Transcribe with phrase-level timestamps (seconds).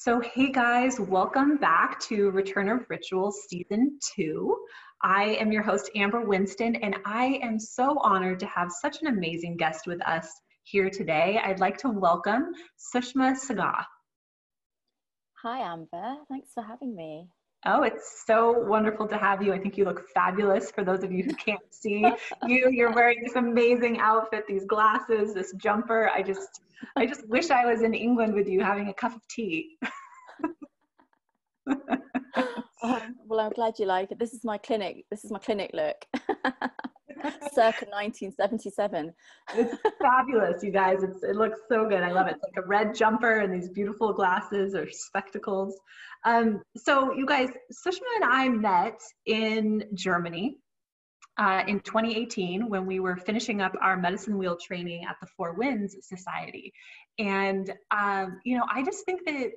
[0.00, 4.56] So, hey guys, welcome back to Return of Rituals Season 2.
[5.02, 9.08] I am your host, Amber Winston, and I am so honored to have such an
[9.08, 10.30] amazing guest with us
[10.62, 11.40] here today.
[11.44, 12.52] I'd like to welcome
[12.94, 13.84] Sushma Sagar.
[15.42, 16.18] Hi, Amber.
[16.28, 17.26] Thanks for having me.
[17.66, 19.52] Oh, it's so wonderful to have you.
[19.52, 22.04] I think you look fabulous for those of you who can't see
[22.46, 22.70] you.
[22.70, 26.10] You're wearing this amazing outfit, these glasses, this jumper.
[26.14, 26.60] I just
[26.96, 29.76] I just wish I was in England with you having a cup of tea.
[31.68, 34.18] um, well, I'm glad you like it.
[34.20, 35.04] This is my clinic.
[35.10, 36.06] This is my clinic look.
[37.54, 39.12] Circa 1977.
[39.56, 41.02] it's fabulous, you guys.
[41.02, 42.02] It's, it looks so good.
[42.02, 42.36] I love it.
[42.36, 45.78] It's like a red jumper and these beautiful glasses or spectacles.
[46.24, 50.58] Um, so, you guys, Sushma and I met in Germany
[51.38, 55.54] uh, in 2018 when we were finishing up our medicine wheel training at the Four
[55.54, 56.72] Winds Society.
[57.18, 59.50] And, um, you know, I just think that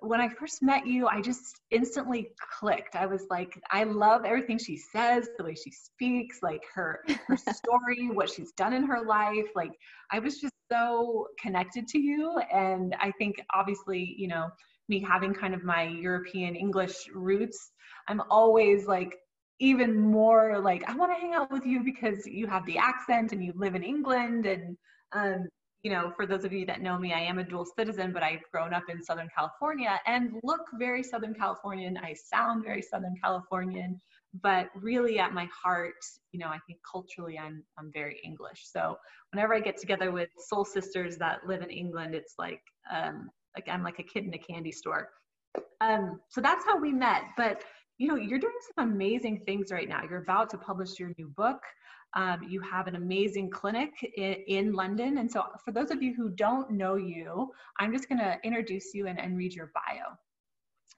[0.00, 2.96] when I first met you, I just instantly clicked.
[2.96, 7.36] I was like, I love everything she says, the way she speaks, like her her
[7.54, 9.46] story, what she's done in her life.
[9.54, 9.72] Like
[10.12, 12.38] I was just so connected to you.
[12.52, 14.48] And I think obviously, you know,
[14.88, 17.72] me having kind of my European English roots,
[18.08, 19.16] I'm always like
[19.58, 23.32] even more like I want to hang out with you because you have the accent
[23.32, 24.76] and you live in England and
[25.12, 25.46] um,
[25.86, 28.24] you know for those of you that know me I am a dual citizen but
[28.24, 31.96] I've grown up in Southern California and look very Southern Californian.
[31.96, 34.00] I sound very Southern Californian
[34.42, 38.62] but really at my heart you know I think culturally I'm I'm very English.
[38.64, 38.98] So
[39.30, 42.62] whenever I get together with soul sisters that live in England it's like
[42.92, 45.10] um, like I'm like a kid in a candy store.
[45.80, 47.62] Um, so that's how we met but
[47.98, 50.02] you know, you're doing some amazing things right now.
[50.08, 51.60] You're about to publish your new book.
[52.14, 55.18] Um, you have an amazing clinic in, in, London.
[55.18, 58.94] And so, for those of you who don't know you, I'm just going to introduce
[58.94, 60.16] you and, and, read your bio.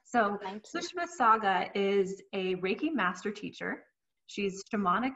[0.05, 0.37] So,
[0.73, 3.83] Sushma Sagar is a Reiki master teacher.
[4.27, 5.15] She's shamanic,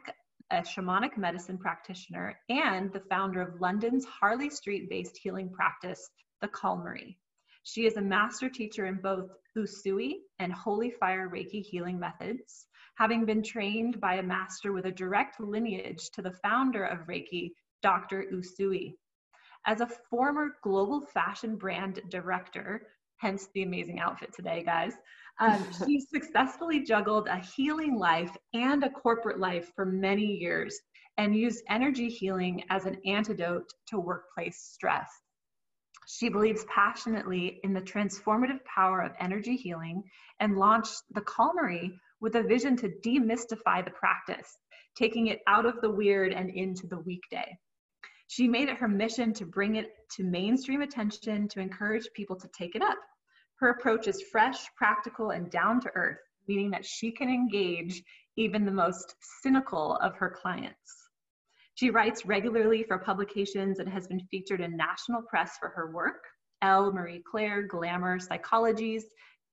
[0.52, 6.10] a shamanic medicine practitioner and the founder of London's Harley Street based healing practice,
[6.42, 7.18] The Calmery.
[7.64, 13.26] She is a master teacher in both Usui and Holy Fire Reiki healing methods, having
[13.26, 18.26] been trained by a master with a direct lineage to the founder of Reiki, Dr.
[18.34, 18.96] Usui.
[19.66, 22.88] As a former global fashion brand director,
[23.18, 24.94] hence the amazing outfit today, guys,
[25.40, 30.80] um, she successfully juggled a healing life and a corporate life for many years
[31.18, 35.10] and used energy healing as an antidote to workplace stress.
[36.08, 40.04] She believes passionately in the transformative power of energy healing
[40.40, 44.58] and launched the Calmery with a vision to demystify the practice,
[44.96, 47.58] taking it out of the weird and into the weekday.
[48.28, 52.48] She made it her mission to bring it to mainstream attention to encourage people to
[52.50, 52.98] take it up.
[53.56, 58.04] Her approach is fresh, practical, and down to earth, meaning that she can engage
[58.36, 61.03] even the most cynical of her clients.
[61.76, 66.24] She writes regularly for publications and has been featured in national press for her work.
[66.62, 69.04] Elle, Marie Claire, Glamour, Psychologies,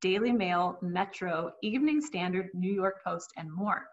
[0.01, 3.87] Daily Mail, Metro, Evening Standard, New York Post, and more.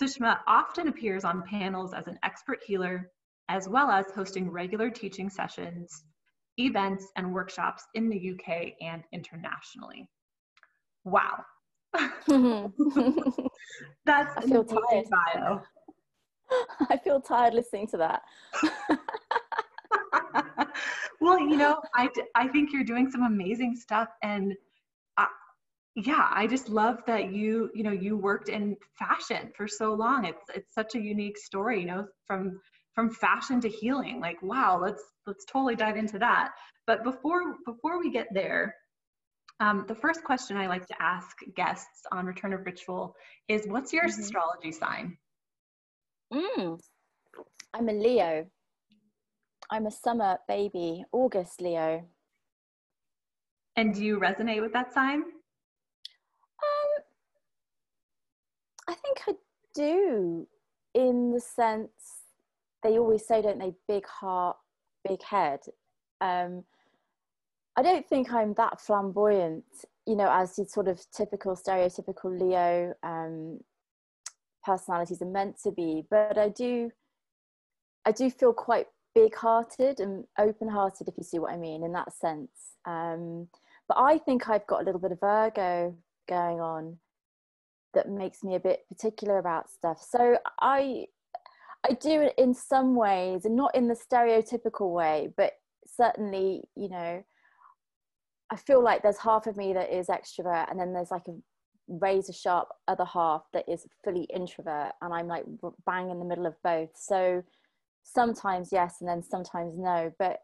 [0.00, 3.10] Sushma often appears on panels as an expert healer,
[3.48, 6.04] as well as hosting regular teaching sessions,
[6.58, 10.08] events, and workshops in the UK and internationally.
[11.04, 11.44] Wow.
[14.04, 15.06] That's I feel tired.
[15.10, 15.62] bio.
[16.90, 18.22] I feel tired listening to that.
[21.20, 24.08] well, you know, I, I think you're doing some amazing stuff.
[24.22, 24.54] And
[25.16, 25.26] I,
[25.94, 30.24] yeah, I just love that you, you know, you worked in fashion for so long.
[30.24, 32.60] It's, it's such a unique story, you know, from,
[32.94, 34.20] from fashion to healing.
[34.20, 36.52] Like, wow, let's, let's totally dive into that.
[36.86, 38.74] But before, before we get there,
[39.60, 43.14] um, the first question I like to ask guests on Return of Ritual
[43.46, 44.20] is what's your mm-hmm.
[44.20, 45.18] astrology sign?
[46.32, 46.80] Mm.
[47.74, 48.46] I'm a Leo.
[49.70, 52.04] I'm a summer baby, August Leo.
[53.76, 55.22] And do you resonate with that sign?
[56.62, 57.02] Um,
[58.88, 59.32] I think I
[59.74, 60.46] do,
[60.94, 61.90] in the sense
[62.82, 64.56] they always say, don't they, big heart,
[65.06, 65.60] big head.
[66.20, 66.64] Um,
[67.76, 69.64] I don't think I'm that flamboyant,
[70.06, 72.94] you know, as the sort of typical, stereotypical Leo.
[73.02, 73.60] Um,
[74.70, 76.90] personalities are meant to be but i do
[78.06, 81.82] i do feel quite big hearted and open hearted if you see what i mean
[81.82, 82.50] in that sense.
[82.86, 83.48] Um,
[83.88, 85.96] but i think i've got a little bit of virgo
[86.28, 86.98] going on
[87.94, 90.00] that makes me a bit particular about stuff.
[90.08, 91.06] So i
[91.88, 95.54] i do it in some ways and not in the stereotypical way but
[95.86, 97.24] certainly you know
[98.52, 101.36] I feel like there's half of me that is extrovert, and then there's like a
[101.90, 105.44] razor sharp other half that is fully introvert, and I'm like
[105.86, 106.90] bang in the middle of both.
[106.94, 107.42] So
[108.02, 110.12] sometimes yes, and then sometimes no.
[110.18, 110.40] But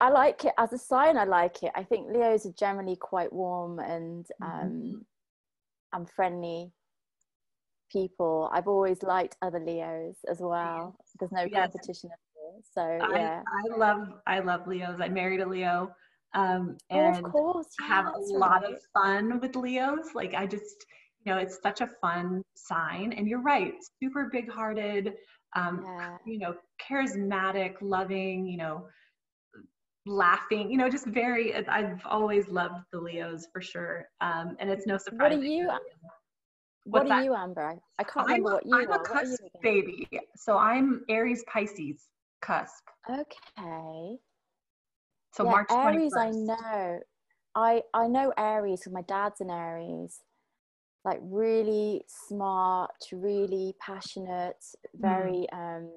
[0.00, 1.16] I like it as a sign.
[1.16, 1.72] I like it.
[1.74, 4.66] I think Leos are generally quite warm and mm-hmm.
[4.66, 5.06] um,
[5.92, 6.72] and friendly
[7.90, 8.50] people.
[8.52, 10.96] I've always liked other Leos as well.
[11.18, 11.70] There's no yes.
[11.72, 12.10] competition.
[12.74, 15.00] So yeah, I, I, love I love Leos.
[15.00, 15.90] I married a Leo,
[16.34, 18.74] um, and oh, of course, yeah, have a lot right.
[18.74, 20.14] of fun with Leos.
[20.14, 20.86] Like I just,
[21.24, 23.12] you know, it's such a fun sign.
[23.12, 25.14] And you're right, super big-hearted,
[25.56, 26.16] um, yeah.
[26.26, 28.86] you know, charismatic, loving, you know,
[30.06, 31.54] laughing, you know, just very.
[31.66, 35.32] I've always loved the Leos for sure, um, and it's no surprise.
[35.32, 35.70] What are you?
[36.84, 37.74] What are you, Amber?
[37.98, 38.94] I can't I'm remember what you I'm are.
[38.94, 42.08] I'm a cusp baby, so I'm Aries Pisces
[42.40, 42.84] cusp.
[43.10, 44.16] Okay.
[45.32, 45.94] So yeah, March 21st.
[45.94, 47.00] Aries, I know.
[47.54, 50.20] I I know Aries because my dad's an Aries.
[51.04, 54.62] Like really smart, really passionate,
[54.94, 55.78] very mm.
[55.78, 55.90] um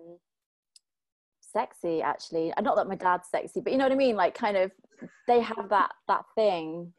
[1.41, 2.53] sexy actually.
[2.62, 4.15] Not that my dad's sexy, but you know what I mean?
[4.15, 4.71] Like kind of
[5.27, 6.94] they have that that thing.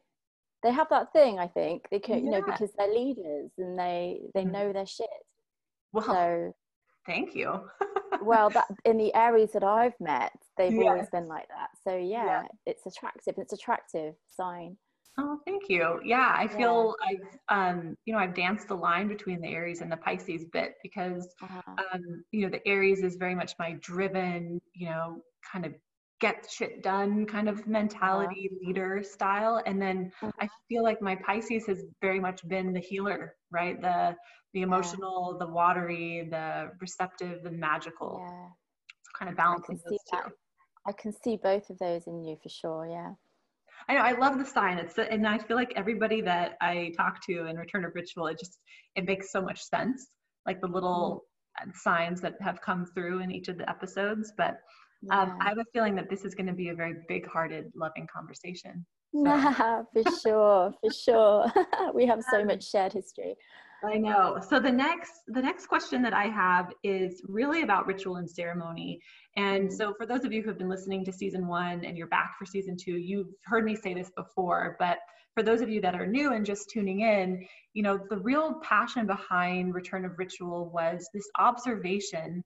[0.63, 1.85] They have that thing, I think.
[1.91, 2.25] They can, yeah.
[2.25, 4.53] you know, because they're leaders and they they mm.
[4.53, 5.09] know their shit.
[5.93, 6.55] Well, so
[7.07, 7.61] thank you.
[8.23, 10.85] well that in the Aries that i've met they've yes.
[10.87, 14.77] always been like that so yeah, yeah, it's attractive it's attractive sign
[15.19, 17.17] oh thank you yeah i feel yeah.
[17.17, 20.75] i've um you know i've danced the line between the aries and the pisces bit
[20.83, 21.63] because uh-huh.
[21.93, 25.21] um you know the aries is very much my driven you know
[25.51, 25.75] kind of
[26.21, 28.67] get shit done kind of mentality uh-huh.
[28.67, 30.33] leader style and then uh-huh.
[30.41, 34.17] i feel like my pisces has very much been the healer right the
[34.55, 35.45] the emotional, yeah.
[35.45, 38.25] the watery, the receptive, the magical.
[38.25, 38.49] Yeah.
[39.19, 40.17] kind of balancing those two.
[40.17, 40.33] That.
[40.87, 42.87] I can see both of those in you for sure.
[42.87, 43.13] Yeah.
[43.89, 44.01] I know.
[44.01, 44.79] I love the sign.
[44.79, 48.39] It's and I feel like everybody that I talk to in Return of Ritual, it
[48.39, 48.59] just
[48.95, 50.09] it makes so much sense.
[50.47, 51.25] Like the little
[51.61, 51.75] mm.
[51.75, 54.33] signs that have come through in each of the episodes.
[54.39, 54.59] But
[55.11, 55.37] um.
[55.41, 58.87] I have a feeling that this is going to be a very big-hearted, loving conversation.
[59.13, 59.87] So.
[59.93, 61.53] for sure, for sure.
[61.95, 63.35] we have so much shared history.
[63.85, 64.39] I know.
[64.49, 69.01] So the next the next question that I have is really about ritual and ceremony.
[69.37, 69.77] And mm-hmm.
[69.77, 72.37] so for those of you who have been listening to season 1 and you're back
[72.39, 74.99] for season 2, you've heard me say this before, but
[75.35, 78.61] for those of you that are new and just tuning in, you know, the real
[78.63, 82.43] passion behind Return of Ritual was this observation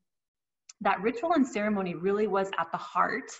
[0.81, 3.31] that ritual and ceremony really was at the heart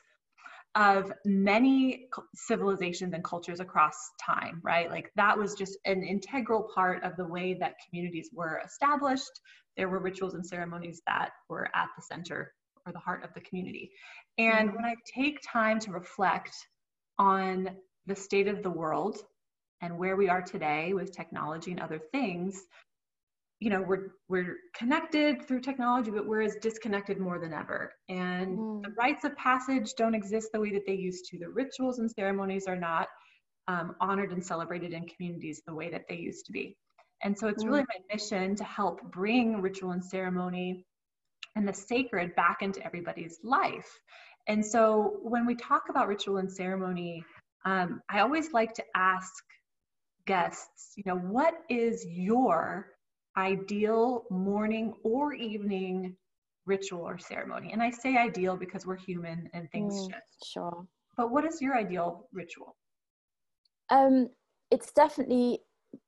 [0.79, 4.89] of many civilizations and cultures across time, right?
[4.89, 9.41] Like that was just an integral part of the way that communities were established.
[9.77, 12.55] There were rituals and ceremonies that were at the center
[12.87, 13.91] or the heart of the community.
[14.39, 16.55] And when I take time to reflect
[17.19, 17.71] on
[18.07, 19.19] the state of the world
[19.81, 22.63] and where we are today with technology and other things,
[23.61, 28.59] you know we're we're connected through technology but we're as disconnected more than ever and
[28.59, 28.83] mm.
[28.83, 32.11] the rites of passage don't exist the way that they used to the rituals and
[32.11, 33.09] ceremonies are not
[33.67, 36.77] um, honored and celebrated in communities the way that they used to be
[37.25, 37.69] and so it's mm.
[37.69, 40.85] really my mission to help bring ritual and ceremony
[41.57, 43.91] and the sacred back into everybody's life
[44.47, 47.25] and so when we talk about ritual and ceremony
[47.65, 49.33] um, i always like to ask
[50.27, 52.87] guests you know what is your
[53.39, 56.17] ideal morning or evening
[56.67, 57.73] ritual or ceremony.
[57.73, 60.45] And I say ideal because we're human and things mm, shift.
[60.45, 60.87] Sure.
[61.17, 62.77] But what is your ideal ritual?
[63.91, 64.29] Um,
[64.71, 65.61] it's definitely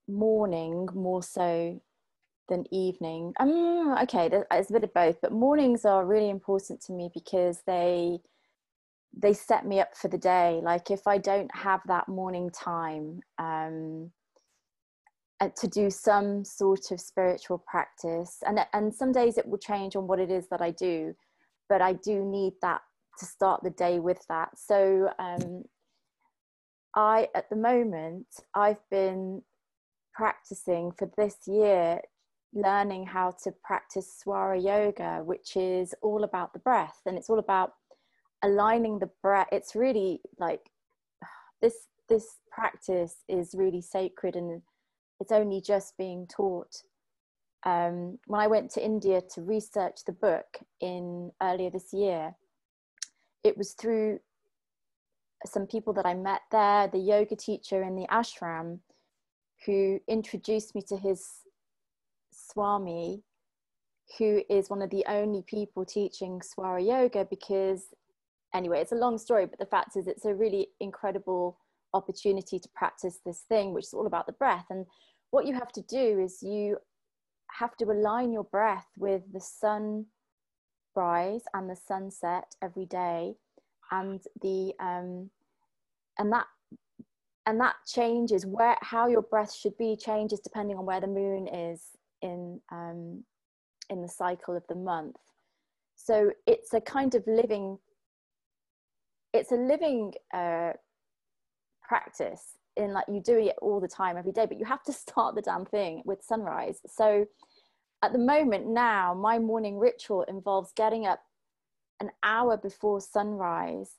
[0.09, 1.81] morning more so
[2.49, 3.33] than evening.
[3.41, 7.63] Um, okay, it's a bit of both, but mornings are really important to me because
[7.67, 8.19] they
[9.17, 10.61] they set me up for the day.
[10.63, 14.13] Like if I don't have that morning time, um,
[15.57, 18.39] to do some sort of spiritual practice.
[18.47, 21.15] And and some days it will change on what it is that I do
[21.71, 22.83] but I do need that
[23.21, 24.59] to start the day with that.
[24.59, 25.63] So um,
[26.95, 29.43] I at the moment I've been
[30.13, 32.01] practicing for this year
[32.53, 37.39] learning how to practice swara yoga which is all about the breath and it's all
[37.39, 37.75] about
[38.43, 39.47] aligning the breath.
[39.53, 40.69] It's really like
[41.63, 44.61] this this practice is really sacred and
[45.21, 46.83] it's only just being taught.
[47.65, 52.35] Um, when I went to India to research the book in earlier this year,
[53.45, 54.21] it was through
[55.47, 58.81] some people that I met there, the yoga teacher in the ashram,
[59.67, 61.27] who introduced me to his
[62.33, 63.23] Swami,
[64.19, 67.27] who is one of the only people teaching Swara Yoga.
[67.29, 67.95] Because,
[68.55, 71.59] anyway, it's a long story, but the fact is, it's a really incredible
[71.93, 74.67] opportunity to practice this thing, which is all about the breath.
[74.71, 74.87] And
[75.31, 76.77] what you have to do is you
[77.59, 80.05] have to align your breath with the sunrise
[81.55, 83.35] and the sunset every day,
[83.91, 85.31] and the um,
[86.19, 86.47] and that
[87.47, 91.49] and that changes where how your breath should be changes depending on where the moon
[91.49, 91.91] is
[92.23, 93.25] in um,
[93.89, 95.17] in the cycle of the month.
[95.97, 97.79] So it's a kind of living
[99.33, 100.73] it's a living uh,
[101.83, 104.93] practice in like you do it all the time every day but you have to
[105.05, 107.27] start the damn thing with sunrise so
[108.03, 111.21] at the moment now my morning ritual involves getting up
[112.01, 113.97] an hour before sunrise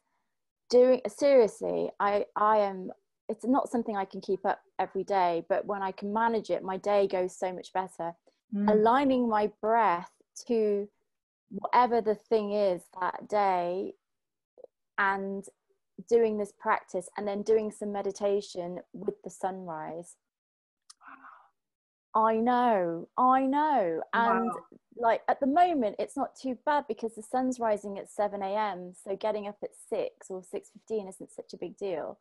[0.69, 2.89] doing seriously i i am
[3.29, 6.63] it's not something i can keep up every day but when i can manage it
[6.63, 8.13] my day goes so much better
[8.55, 8.71] mm.
[8.71, 10.09] aligning my breath
[10.47, 10.87] to
[11.51, 13.93] whatever the thing is that day
[14.97, 15.45] and
[16.07, 20.15] doing this practice and then doing some meditation with the sunrise
[22.15, 24.51] i know i know and wow.
[24.97, 28.93] like at the moment it's not too bad because the sun's rising at 7 a.m
[28.93, 32.17] so getting up at 6 or 6.15 isn't such a big deal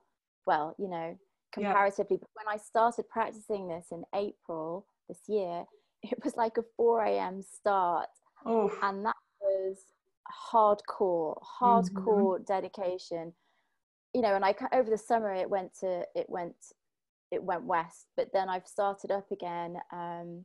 [0.47, 1.19] well you know
[1.53, 2.21] comparatively yeah.
[2.21, 5.65] but when i started practicing this in april this year
[6.03, 8.09] it was like a 4 a.m start
[8.49, 8.73] Oof.
[8.83, 9.79] and that was
[10.31, 12.45] hardcore hardcore mm-hmm.
[12.45, 13.33] dedication
[14.15, 16.55] you know and i over the summer it went to it went
[17.31, 20.45] it went west but then i've started up again um,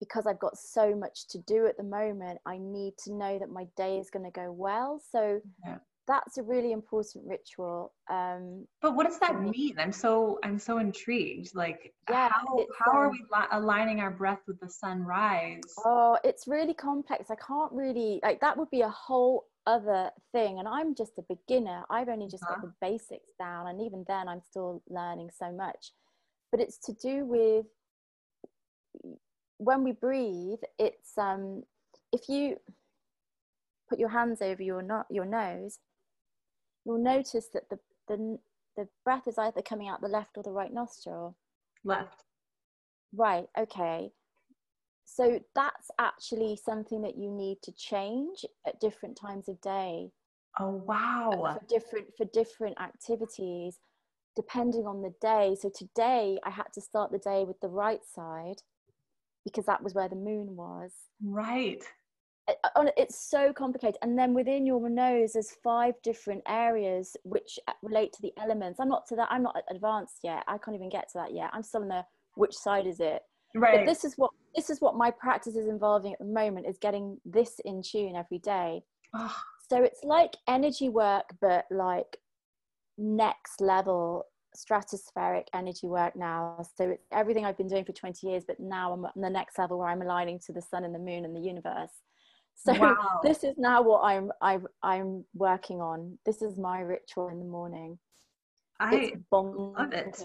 [0.00, 3.50] because i've got so much to do at the moment i need to know that
[3.50, 5.00] my day is going to go well.
[5.10, 5.78] So yeah.
[6.06, 9.76] that's a really important ritual um, but what does that mean?
[9.78, 14.10] I'm so i'm so intrigued like yeah, how, how are um, we li- aligning our
[14.10, 15.60] breath with the sunrise?
[15.84, 20.58] Oh it's really complex i can't really like that would be a whole other thing
[20.58, 21.84] and i'm just a beginner.
[21.90, 22.54] I've only just uh-huh.
[22.54, 25.92] got the basics down and even then i'm still learning so much.
[26.50, 27.66] But it's to do with
[29.58, 31.62] when we breathe it's um
[32.12, 32.56] if you
[33.88, 35.78] put your hands over your not your nose
[36.84, 38.38] you'll notice that the the
[38.76, 41.36] the breath is either coming out the left or the right nostril.
[41.84, 42.24] Left.
[43.14, 44.12] Right okay
[45.10, 50.10] so that's actually something that you need to change at different times of day.
[50.60, 51.58] Oh uh, wow.
[51.58, 53.78] for different for different activities
[54.36, 55.56] depending on the day.
[55.58, 58.62] So today i had to start the day with the right side
[59.44, 60.92] because that was where the moon was.
[61.24, 61.82] Right.
[62.46, 63.96] Uh, uh, it's so complicated.
[64.02, 68.78] And then within your nose there's five different areas which uh, relate to the elements.
[68.78, 70.44] I'm not to that i'm not advanced yet.
[70.46, 71.50] I can't even get to that yet.
[71.54, 73.22] I'm still in the which side is it
[73.54, 73.78] right.
[73.78, 76.78] but this is what this is what my practice is involving at the moment is
[76.78, 78.82] getting this in tune every day.
[79.14, 79.34] Oh.
[79.70, 82.18] so it's like energy work but like
[82.98, 84.26] next level
[84.56, 86.62] stratospheric energy work now.
[86.76, 89.58] So it's everything i've been doing for 20 years but now i'm on the next
[89.58, 91.92] level where i'm aligning to the sun and the moon and the universe.
[92.54, 93.20] So wow.
[93.22, 96.18] this is now what i'm I'm, I'm working on.
[96.26, 97.98] This is my ritual in the morning.
[98.80, 100.24] I love it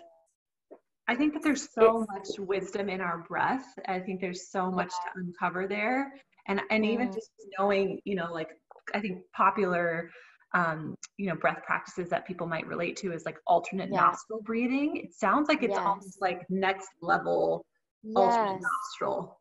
[1.08, 3.66] I think that there's so much wisdom in our breath.
[3.88, 6.14] I think there's so much to uncover there.
[6.48, 8.50] And and even just knowing, you know, like
[8.94, 10.10] I think popular
[10.54, 14.02] um, you know, breath practices that people might relate to is like alternate yeah.
[14.02, 14.98] nostril breathing.
[14.98, 15.82] It sounds like it's yes.
[15.84, 17.66] almost like next level
[18.04, 18.14] yes.
[18.16, 19.40] alternate nostril.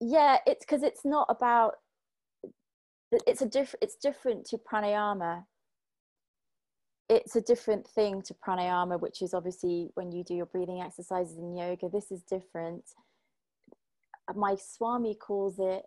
[0.00, 1.74] Yeah, it's because it's not about
[3.26, 5.44] it's a different it's different to pranayama
[7.08, 11.38] it's a different thing to pranayama, which is obviously when you do your breathing exercises
[11.38, 11.88] in yoga.
[11.88, 12.84] This is different.
[14.34, 15.84] My Swami calls it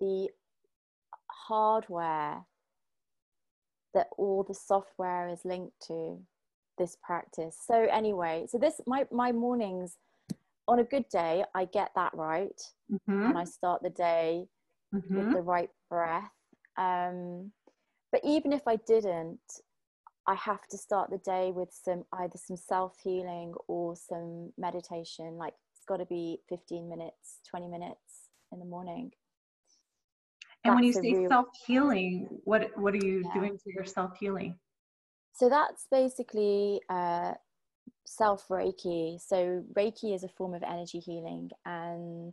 [0.00, 0.28] the
[1.30, 2.44] hardware
[3.94, 6.18] that all the software is linked to
[6.76, 7.56] this practice.
[7.64, 9.96] So anyway, so this my my mornings
[10.66, 12.60] on a good day, I get that right,
[12.92, 13.26] mm-hmm.
[13.26, 14.48] and I start the day
[14.92, 15.16] mm-hmm.
[15.16, 16.32] with the right breath.
[16.76, 17.52] Um,
[18.10, 19.40] but even if I didn't,
[20.26, 25.36] I have to start the day with some either some self healing or some meditation.
[25.36, 29.10] Like it's got to be 15 minutes, 20 minutes in the morning.
[30.64, 31.28] And that's when you say real...
[31.28, 33.34] self healing, what what are you yeah.
[33.34, 34.58] doing for your self healing?
[35.34, 37.34] So that's basically uh,
[38.06, 39.20] self Reiki.
[39.20, 42.32] So Reiki is a form of energy healing, and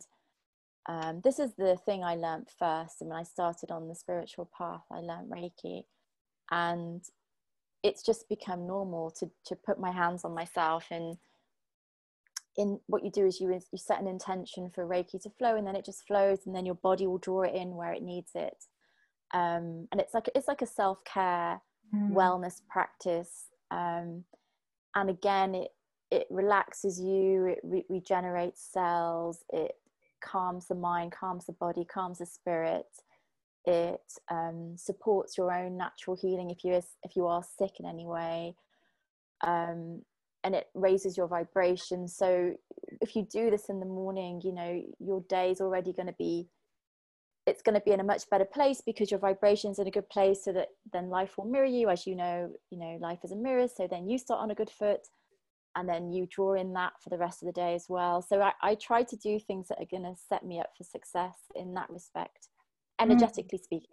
[0.88, 3.02] um, this is the thing I learned first.
[3.02, 5.82] And when I started on the spiritual path, I learned Reiki,
[6.50, 7.02] and
[7.82, 11.16] it's just become normal to to put my hands on myself and
[12.56, 15.66] in what you do is you you set an intention for reiki to flow and
[15.66, 18.32] then it just flows and then your body will draw it in where it needs
[18.34, 18.64] it.
[19.32, 21.60] Um, and it's like it's like a self-care
[21.94, 22.12] mm.
[22.12, 23.46] wellness practice.
[23.70, 24.24] Um,
[24.94, 25.70] and again it
[26.10, 29.72] it relaxes you it re- regenerates cells it
[30.22, 32.84] calms the mind calms the body calms the spirit
[33.64, 34.00] it
[34.30, 38.54] um, supports your own natural healing if you if you are sick in any way
[39.46, 40.02] um,
[40.44, 42.08] and it raises your vibration.
[42.08, 42.54] So
[43.00, 46.14] if you do this in the morning you know your day is already going to
[46.18, 46.48] be
[47.44, 50.08] it's going to be in a much better place because your vibration's in a good
[50.08, 51.88] place so that then life will mirror you.
[51.88, 54.56] As you know you know life is a mirror so then you start on a
[54.56, 55.06] good foot
[55.76, 58.22] and then you draw in that for the rest of the day as well.
[58.22, 60.84] So i, I try to do things that are going to set me up for
[60.84, 62.48] success in that respect.
[63.02, 63.62] Energetically mm.
[63.62, 63.90] speaking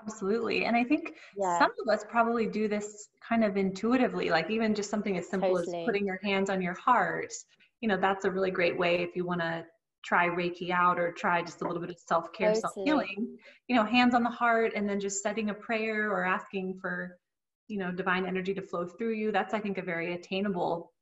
[0.00, 1.58] absolutely and i think yeah.
[1.58, 5.56] some of us probably do this kind of intuitively like even just something as simple
[5.56, 5.80] totally.
[5.80, 7.32] as putting your hands on your heart
[7.80, 9.64] you know that's a really great way if you want to
[10.04, 12.60] try reiki out or try just a little bit of self-care totally.
[12.60, 16.78] self-healing you know hands on the heart and then just setting a prayer or asking
[16.80, 17.18] for
[17.66, 20.92] you know divine energy to flow through you that's i think a very attainable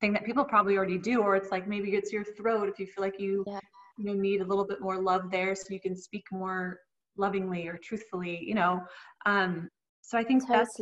[0.00, 2.86] thing that people probably already do or it's like maybe it's your throat if you
[2.86, 3.58] feel like you yeah.
[3.96, 6.78] You know need a little bit more love there so you can speak more
[7.16, 8.80] lovingly or truthfully you know?
[9.24, 9.68] Um
[10.02, 10.58] so i think totally.
[10.58, 10.80] that's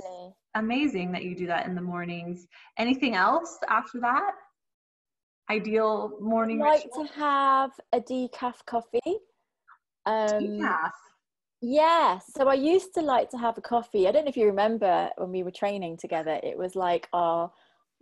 [0.54, 2.46] amazing that you do that in the mornings.
[2.78, 4.32] Anything else after that?
[5.50, 7.06] Ideal morning I like ritual?
[7.06, 9.18] to have a decaf coffee.
[10.06, 10.90] Um decaf?
[11.60, 14.06] Yeah so i used to like to have a coffee.
[14.06, 17.50] I don't know if you remember when we were training together it was like our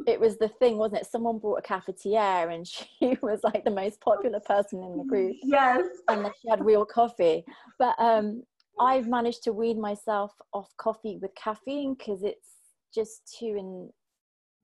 [0.06, 1.06] it was the thing, wasn't it?
[1.06, 5.36] Someone brought a cafetiere and she was like the most popular person in the group.
[5.42, 5.84] Yes.
[6.08, 7.44] And she had real coffee.
[7.78, 8.42] But um,
[8.80, 12.48] I've managed to wean myself off coffee with caffeine because it's
[12.94, 13.90] just too in.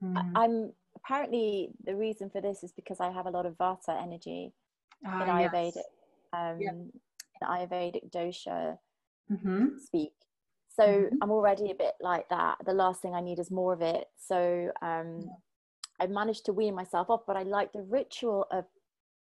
[0.03, 0.33] Mm.
[0.37, 4.53] I'm apparently the reason for this is because I have a lot of Vata energy
[5.05, 5.85] ah, in Ayurvedic, yes.
[6.33, 6.73] um, yep.
[6.73, 6.93] in
[7.43, 8.79] Ayurvedic dosha
[9.31, 9.67] mm-hmm.
[9.83, 10.13] speak
[10.79, 11.17] so mm-hmm.
[11.23, 14.07] i'm already a bit like that the last thing i need is more of it
[14.17, 15.27] so um, yeah.
[16.01, 18.65] i managed to wean myself off but i like the ritual of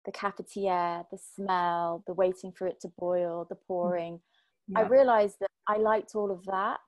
[0.05, 3.61] the cafetiere the smell the waiting for it to boil the mm.
[3.67, 4.21] pouring
[4.69, 4.81] yeah.
[4.81, 6.81] i realized that i liked all of that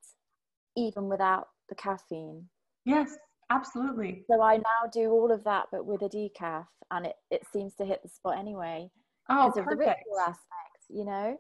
[0.77, 2.45] even without the caffeine
[2.85, 3.17] yes
[3.51, 7.43] absolutely so i now do all of that but with a decaf and it, it
[7.53, 8.89] seems to hit the spot anyway
[9.29, 9.73] oh, because perfect.
[9.73, 11.37] of the ritual aspect you know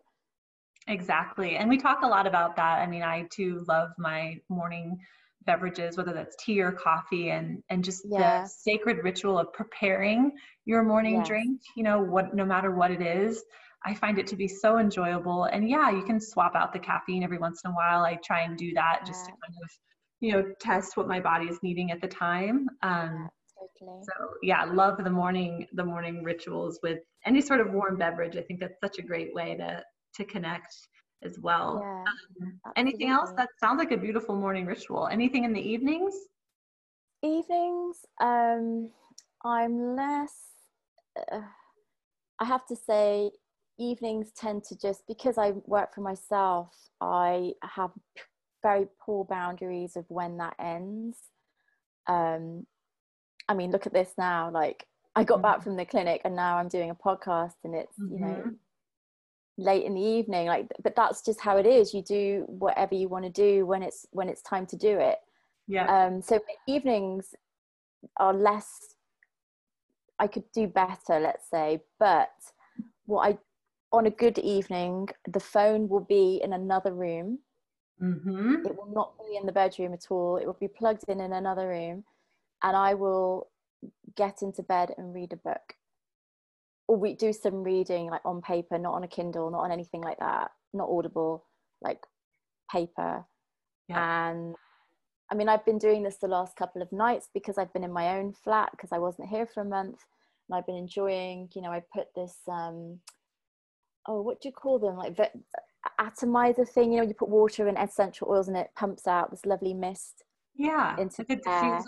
[0.90, 1.56] Exactly.
[1.56, 2.80] And we talk a lot about that.
[2.80, 4.98] I mean, I too love my morning
[5.46, 8.42] beverages, whether that's tea or coffee, and and just yeah.
[8.42, 10.32] the sacred ritual of preparing
[10.64, 11.28] your morning yes.
[11.28, 11.60] drink.
[11.76, 13.42] You know, what no matter what it is,
[13.86, 15.44] I find it to be so enjoyable.
[15.44, 18.02] And yeah, you can swap out the caffeine every once in a while.
[18.02, 19.06] I try and do that yeah.
[19.06, 19.70] just to kind of,
[20.18, 22.66] you know, test what my body is needing at the time.
[22.82, 23.28] Um,
[23.80, 28.36] yeah, So yeah, love the morning the morning rituals with any sort of warm beverage.
[28.36, 30.74] I think that's such a great way to to connect
[31.22, 31.80] as well.
[31.82, 33.30] Yeah, um, anything else?
[33.36, 35.08] That sounds like a beautiful morning ritual.
[35.08, 36.14] Anything in the evenings?
[37.22, 38.90] Evenings, um,
[39.44, 40.34] I'm less.
[41.30, 41.40] Uh,
[42.38, 43.30] I have to say,
[43.78, 46.74] evenings tend to just because I work for myself.
[47.00, 47.90] I have
[48.62, 51.18] very poor boundaries of when that ends.
[52.06, 52.66] Um,
[53.48, 54.50] I mean, look at this now.
[54.50, 55.42] Like, I got mm-hmm.
[55.42, 58.14] back from the clinic and now I'm doing a podcast, and it's mm-hmm.
[58.14, 58.50] you know mm-hmm
[59.58, 61.92] late in the evening like but that's just how it is.
[61.92, 65.18] You do whatever you want to do when it's when it's time to do it.
[65.66, 66.06] Yeah.
[66.06, 67.34] Um so evenings
[68.16, 68.94] are less
[70.18, 72.30] i could do better let's say but
[73.06, 73.38] what i
[73.92, 77.40] on a good evening the phone will be in another room.
[78.00, 78.64] Mm-hmm.
[78.64, 80.38] it will not be in the bedroom at all.
[80.38, 82.04] It will be plugged in in another room
[82.62, 83.48] and i will
[84.16, 85.74] get into bed and read a book
[86.96, 90.18] we do some reading like on paper not on a kindle not on anything like
[90.18, 91.44] that not audible
[91.82, 91.98] like
[92.70, 93.24] paper.
[93.88, 94.30] Yeah.
[94.30, 94.54] and
[95.32, 97.92] i mean i've been doing this the last couple of nights because i've been in
[97.92, 99.98] my own flat because i wasn't here for a month
[100.48, 103.00] and i've been enjoying you know i put this um
[104.06, 104.96] oh what do you call them?
[104.96, 105.16] Like
[105.98, 109.46] atomizer thing you know you put water and essential oils and it pumps out this
[109.46, 110.24] lovely mist
[110.54, 111.84] yeah into like a diffuser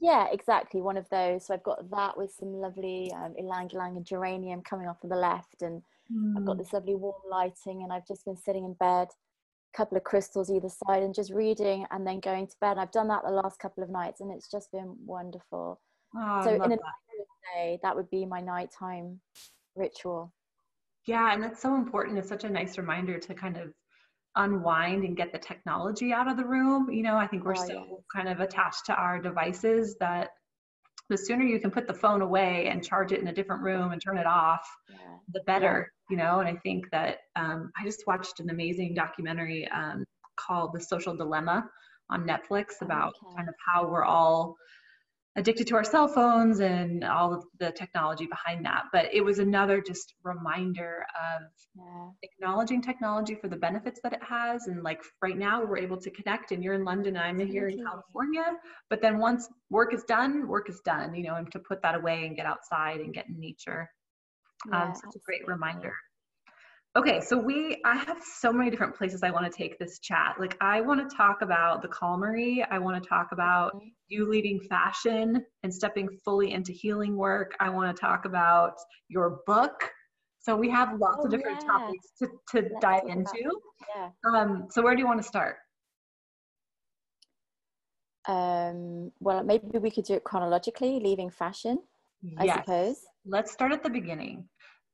[0.00, 0.80] yeah, exactly.
[0.80, 1.46] One of those.
[1.46, 5.06] So I've got that with some lovely um, ylang ylang and geranium coming off to
[5.06, 5.82] the left, and
[6.12, 6.36] mm.
[6.36, 6.60] I've got mm.
[6.60, 10.50] this lovely warm lighting, and I've just been sitting in bed, a couple of crystals
[10.50, 12.72] either side, and just reading, and then going to bed.
[12.72, 15.80] And I've done that the last couple of nights, and it's just been wonderful.
[16.16, 16.78] Oh, so in a
[17.56, 19.20] day, that would be my nighttime
[19.74, 20.32] ritual.
[21.06, 22.18] Yeah, and that's so important.
[22.18, 23.72] It's such a nice reminder to kind of
[24.36, 26.90] unwind and get the technology out of the room.
[26.90, 28.00] You know, I think we're oh, so yes.
[28.14, 30.30] kind of attached to our devices that
[31.08, 33.92] the sooner you can put the phone away and charge it in a different room
[33.92, 34.96] and turn it off, yeah.
[35.32, 36.14] the better, yeah.
[36.14, 36.40] you know.
[36.40, 40.04] And I think that um, I just watched an amazing documentary um,
[40.36, 41.68] called The Social Dilemma
[42.10, 43.36] on Netflix about okay.
[43.36, 44.56] kind of how we're all
[45.38, 48.84] addicted to our cell phones and all of the technology behind that.
[48.92, 51.42] But it was another just reminder of
[51.76, 52.08] yeah.
[52.24, 54.66] acknowledging technology for the benefits that it has.
[54.66, 57.78] And like right now, we're able to connect, and you're in London, I'm here in
[57.84, 58.46] California.
[58.90, 61.94] But then once work is done, work is done, you know, and to put that
[61.94, 63.88] away and get outside and get in nature.
[64.68, 65.94] Yeah, um, such a great reminder.
[66.96, 70.36] Okay, so we, I have so many different places I want to take this chat.
[70.40, 72.66] Like, I want to talk about the Calmery.
[72.70, 77.54] I want to talk about you leading fashion and stepping fully into healing work.
[77.60, 78.74] I want to talk about
[79.08, 79.90] your book.
[80.40, 81.68] So we have lots oh, of different yeah.
[81.68, 83.60] topics to, to dive into.
[83.94, 84.08] Yeah.
[84.24, 85.56] Um, so where do you want to start?
[88.26, 91.78] Um, well, maybe we could do it chronologically, leaving fashion,
[92.38, 92.58] I yes.
[92.58, 92.96] suppose.
[93.24, 94.48] Let's start at the beginning.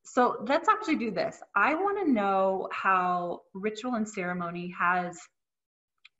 [0.05, 1.41] So let's actually do this.
[1.55, 5.19] I want to know how ritual and ceremony has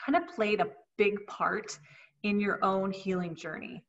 [0.04, 0.68] kind of played a
[0.98, 1.78] big part
[2.24, 3.84] in your own healing journey.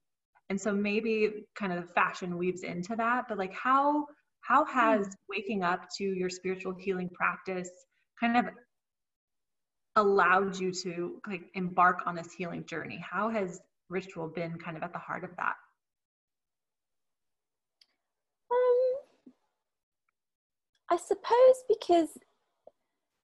[0.50, 4.06] And so maybe kind of fashion weaves into that, but like how
[4.42, 4.78] how hmm.
[4.78, 7.70] has waking up to your spiritual healing practice
[8.20, 8.44] kind of
[9.96, 13.02] allowed you to like embark on this healing journey?
[13.10, 15.54] How has ritual been kind of at the heart of that?
[20.90, 22.18] I suppose because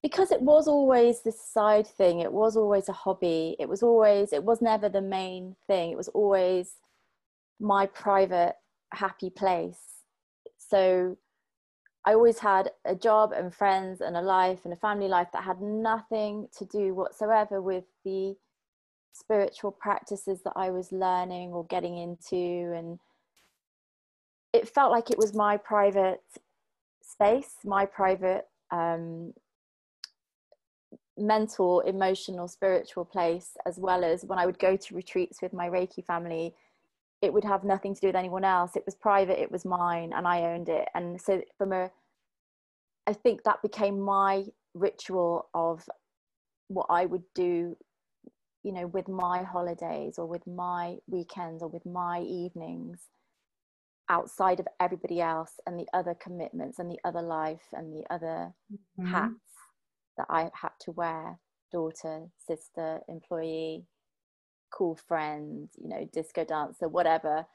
[0.03, 4.33] because it was always this side thing it was always a hobby it was always
[4.33, 6.75] it was never the main thing it was always
[7.61, 8.57] my private
[8.93, 9.79] happy place.
[10.59, 11.17] So
[12.05, 15.45] i always had a job and friends and a life and a family life that
[15.45, 18.35] had nothing to do whatsoever with the
[19.13, 22.99] spiritual practices that i was learning or getting into and
[24.53, 26.23] it felt like it was my private
[27.23, 29.33] space, my private um,
[31.17, 35.69] mental, emotional, spiritual place, as well as when I would go to retreats with my
[35.69, 36.55] Reiki family,
[37.21, 38.75] it would have nothing to do with anyone else.
[38.75, 40.89] It was private, it was mine, and I owned it.
[40.95, 41.91] And so, from a,
[43.07, 45.85] I think that became my ritual of
[46.69, 47.77] what I would do,
[48.65, 53.01] you know, with my holidays or with my weekends or with my evenings
[54.13, 58.53] outside of everybody else and the other commitments and the other life and the other
[58.71, 59.07] mm-hmm.
[59.07, 59.33] hats
[60.19, 61.39] that I had to wear
[61.73, 63.87] daughter, sister, employee,
[64.71, 67.47] cool friend, you know, disco dancer, whatever,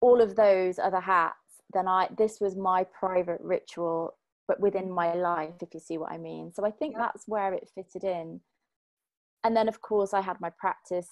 [0.00, 1.36] all of those other hats,
[1.74, 4.16] then I this was my private ritual,
[4.48, 6.52] but within my life, if you see what I mean.
[6.54, 7.00] So I think yeah.
[7.02, 8.40] that's where it fitted in.
[9.44, 11.10] And then of course I had my practice.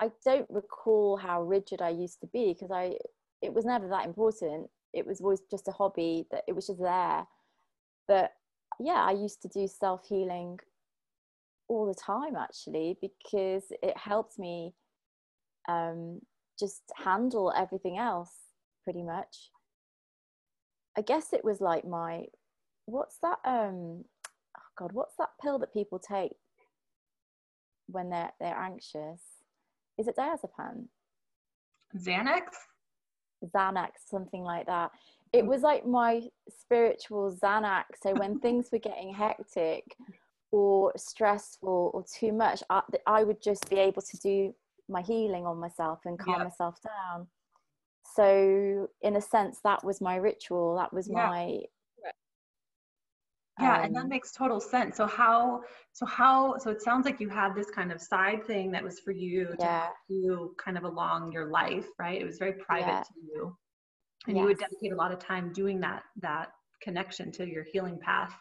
[0.00, 2.96] I don't recall how rigid I used to be because I
[3.42, 4.68] it was never that important.
[4.92, 7.26] It was always just a hobby that it was just there.
[8.08, 8.32] But
[8.80, 10.58] yeah i used to do self-healing
[11.68, 14.72] all the time actually because it helped me
[15.68, 16.20] um,
[16.58, 18.32] just handle everything else
[18.84, 19.50] pretty much.
[20.96, 22.26] I guess it was like my
[22.84, 24.04] what's that um
[24.56, 26.30] oh god what's that pill that people take
[27.88, 29.20] when they're they're anxious?
[29.98, 30.86] Is it diazepam?
[31.98, 32.44] Xanax
[33.44, 34.90] Xanax, something like that.
[35.32, 35.48] It mm.
[35.48, 37.84] was like my spiritual Xanax.
[38.02, 39.84] So when things were getting hectic
[40.52, 44.54] or stressful or too much, I, I, would just be able to do
[44.88, 46.44] my healing on myself and calm yeah.
[46.44, 47.26] myself down.
[48.14, 50.76] So in a sense, that was my ritual.
[50.76, 51.26] That was yeah.
[51.26, 51.60] my
[53.60, 57.04] yeah um, and that um, makes total sense so how so how so it sounds
[57.04, 59.88] like you had this kind of side thing that was for you yeah.
[60.08, 63.02] to you kind of along your life right it was very private yeah.
[63.02, 63.56] to you
[64.26, 64.42] and yes.
[64.42, 68.34] you would dedicate a lot of time doing that that connection to your healing path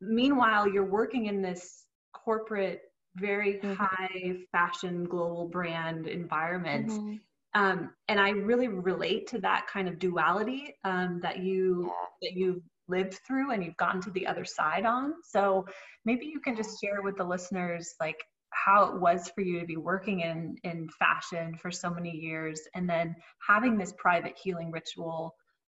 [0.00, 2.82] meanwhile you're working in this corporate
[3.16, 3.74] very mm-hmm.
[3.74, 7.14] high fashion global brand environment mm-hmm.
[7.54, 12.28] um, and i really relate to that kind of duality um, that you yeah.
[12.30, 15.14] that you lived through and you've gotten to the other side on.
[15.24, 15.66] So
[16.04, 18.18] maybe you can just share with the listeners like
[18.50, 22.60] how it was for you to be working in in fashion for so many years
[22.74, 23.14] and then
[23.46, 25.34] having this private healing ritual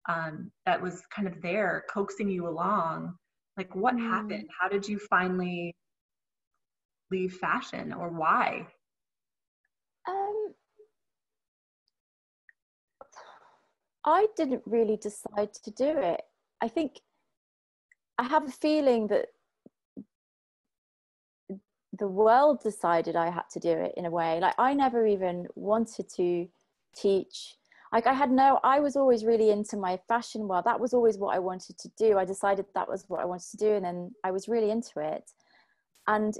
[0.09, 3.13] um, that was kind of there coaxing you along
[3.57, 4.01] like what mm.
[4.01, 5.75] happened how did you finally
[7.11, 8.65] leave fashion or why
[10.07, 10.53] um
[14.05, 16.21] i didn't really decide to do it
[16.63, 17.01] I think
[18.17, 19.25] I have a feeling that
[21.91, 24.39] the world decided I had to do it in a way.
[24.39, 26.47] Like I never even wanted to
[26.95, 27.57] teach.
[27.91, 30.63] Like I had no, I was always really into my fashion world.
[30.63, 32.17] That was always what I wanted to do.
[32.17, 35.01] I decided that was what I wanted to do, and then I was really into
[35.01, 35.31] it.
[36.07, 36.33] And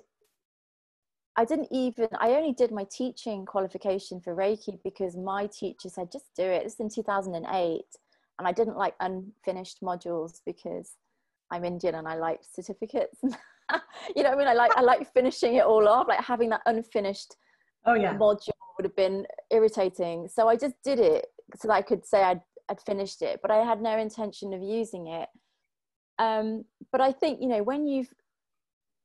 [1.35, 6.13] I didn't even, I only did my teaching qualification for Reiki because my teacher said,
[6.13, 6.63] just do it.
[6.63, 7.81] This is in 2008.
[8.39, 10.93] And I didn't like unfinished modules because
[11.51, 13.19] I'm Indian and I like certificates.
[13.23, 14.47] you know what I mean?
[14.47, 17.35] I like, I like finishing it all off, like having that unfinished
[17.85, 18.15] oh, yeah.
[18.15, 20.27] module would have been irritating.
[20.27, 23.51] So I just did it so that I could say I'd, I'd finished it, but
[23.51, 25.29] I had no intention of using it.
[26.19, 28.11] Um, but I think, you know, when you've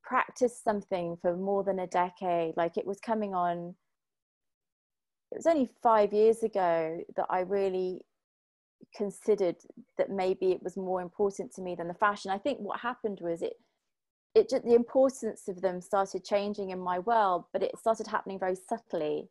[0.03, 3.75] practiced something for more than a decade, like it was coming on,
[5.33, 8.03] it was only five years ago that I really
[8.95, 9.57] considered
[9.97, 12.31] that maybe it was more important to me than the fashion.
[12.31, 13.55] I think what happened was it
[14.35, 18.39] it just the importance of them started changing in my world, but it started happening
[18.39, 19.29] very subtly.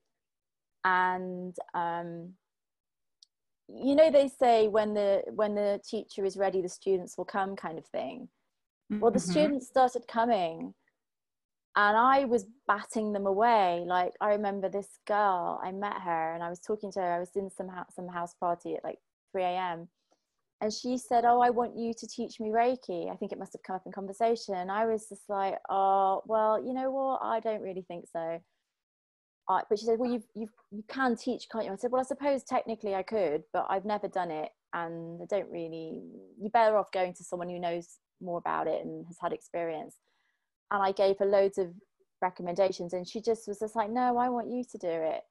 [0.83, 2.33] And um,
[3.67, 7.55] you know, they say when the when the teacher is ready, the students will come,
[7.55, 8.27] kind of thing.
[8.91, 9.01] Mm-hmm.
[9.01, 9.31] Well, the mm-hmm.
[9.31, 10.73] students started coming,
[11.75, 13.83] and I was batting them away.
[13.85, 17.13] Like I remember this girl, I met her, and I was talking to her.
[17.13, 18.99] I was in some some house party at like
[19.31, 19.87] 3 a.m
[20.61, 23.11] and she said oh i want you to teach me reiki.
[23.11, 24.55] I think it must have come up in conversation.
[24.55, 27.21] And i was just like oh well you know what?
[27.21, 28.39] I don't really think so.
[29.47, 31.71] But she said well you've, you've, you can teach can't you?
[31.71, 35.25] I said well i suppose technically i could but i've never done it and i
[35.29, 36.01] don't really
[36.39, 39.95] you're better off going to someone who knows more about it and has had experience.
[40.71, 41.67] And i gave her loads of
[42.21, 45.21] recommendations and she just was just like no i want you to do it.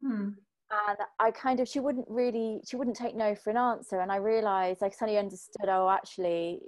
[0.00, 0.28] Hmm
[0.70, 4.10] and I kind of she wouldn't really she wouldn't take no for an answer and
[4.10, 6.60] I realized I suddenly understood oh actually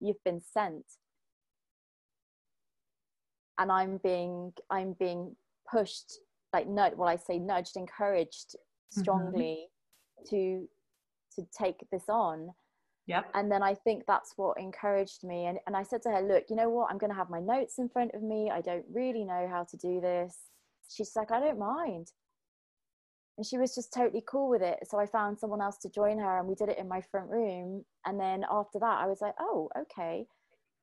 [0.00, 0.84] you've been sent
[3.58, 5.36] and I'm being I'm being
[5.70, 6.12] pushed
[6.52, 9.00] like nudged well I say nudged encouraged mm-hmm.
[9.00, 9.68] strongly
[10.18, 10.36] mm-hmm.
[10.36, 10.68] to
[11.36, 12.50] to take this on
[13.06, 15.46] yeah And then I think that's what encouraged me.
[15.46, 16.88] And, and I said to her, look, you know what?
[16.88, 18.48] I'm going to have my notes in front of me.
[18.48, 20.38] I don't really know how to do this.
[20.88, 22.12] She's like, I don't mind
[23.36, 24.78] and she was just totally cool with it.
[24.88, 27.30] So i found someone else to join her and we did it in my front
[27.30, 27.84] room.
[28.06, 30.26] And then after that i was like oh okay.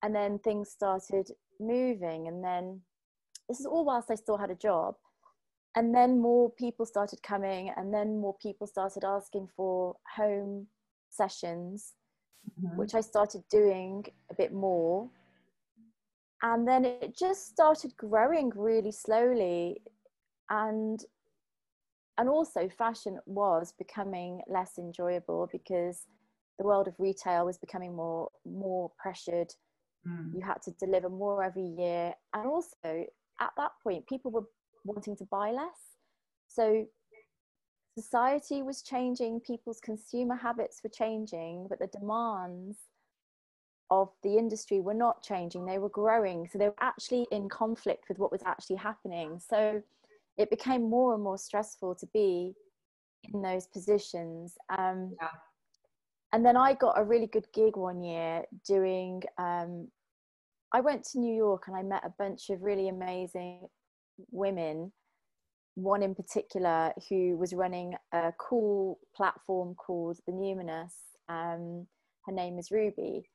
[0.02, 2.82] And then things started moving and then
[3.48, 4.96] this is all whilst i still had a job.
[5.76, 10.68] And then more people started coming and then more people started asking for home
[11.12, 11.94] sessions
[12.62, 12.78] mm-hmm.
[12.78, 15.10] which i started doing a bit more.
[16.42, 19.82] And then it just started growing really slowly.
[20.50, 21.04] And
[22.19, 26.05] and also fashion was becoming less enjoyable because
[26.58, 29.51] the world of retail was becoming more more pressured.
[30.08, 30.34] Mm.
[30.34, 32.13] you had to deliver more every year.
[32.34, 33.05] And also
[33.39, 34.47] at that point people were
[34.84, 35.79] wanting to buy less.
[36.47, 36.86] So
[37.97, 42.77] society was changing people's consumer habits were changing but the demands
[43.89, 45.65] of the industry were not changing.
[45.65, 46.47] They were growing.
[46.51, 49.39] So they were actually in conflict with what was actually happening.
[49.39, 49.82] So
[50.39, 52.54] it became more and more stressful to be
[53.34, 54.56] in those positions.
[54.75, 55.28] Um, yeah.
[56.32, 59.89] And then I got a really good gig one year doing, um,
[60.73, 63.67] I went to New York and I met a bunch of really amazing
[64.32, 64.93] women.
[65.75, 70.93] One in particular who was running a cool platform called The Numinous.
[71.28, 71.86] Um,
[72.25, 73.30] her name is Ruby.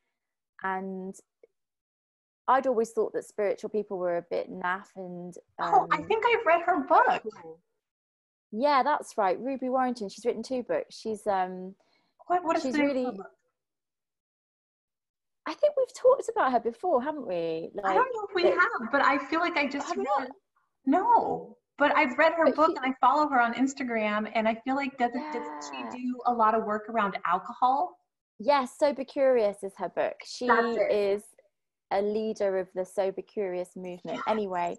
[0.63, 1.15] And
[2.47, 5.35] I'd always thought that spiritual people were a bit naff and.
[5.59, 7.23] Um, oh, I um, think I've read her book.
[8.53, 9.39] Yeah, that's right.
[9.41, 10.09] Ruby Warrington.
[10.09, 10.97] She's written two books.
[10.97, 11.75] She's um.
[12.27, 13.07] What, what is she's really.
[15.47, 17.71] I think we've talked about her before, haven't we?
[17.75, 20.07] Like, I don't know if we it, have, but I feel like I just read.
[20.19, 20.29] Not.
[20.87, 24.47] No, but I've read her but book she, and I follow her on Instagram, and
[24.47, 25.33] I feel like doesn't yeah.
[25.33, 27.99] does she do a lot of work around alcohol?
[28.39, 30.15] Yes, Sober Curious is her book.
[30.25, 31.23] She is
[31.95, 34.77] a leader of the sober curious movement anyway.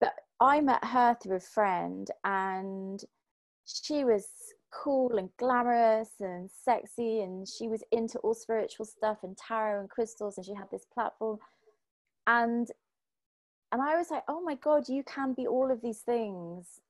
[0.00, 3.00] But i met her through a friend and
[3.64, 4.26] she was
[4.72, 9.90] cool and glamorous and sexy and she was into all spiritual stuff and tarot and
[9.90, 11.38] crystals and she had this platform.
[12.26, 12.68] And
[13.70, 16.80] and i was like oh my god you can be all of these things.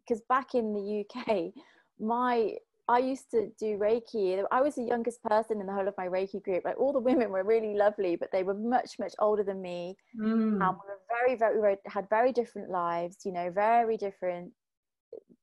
[0.00, 1.52] Because back in the uk
[2.00, 2.54] my
[2.88, 4.42] I used to do Reiki.
[4.50, 6.64] I was the youngest person in the whole of my Reiki group.
[6.64, 9.94] Like all the women were really lovely, but they were much, much older than me.
[10.18, 10.52] Mm.
[10.52, 14.52] And we were very, very, had very different lives, you know, very different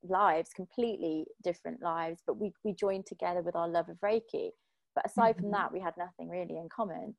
[0.02, 2.20] lives, completely different lives.
[2.26, 4.50] But we, we joined together with our love of Reiki.
[4.96, 5.42] But aside mm-hmm.
[5.42, 7.14] from that, we had nothing really in common.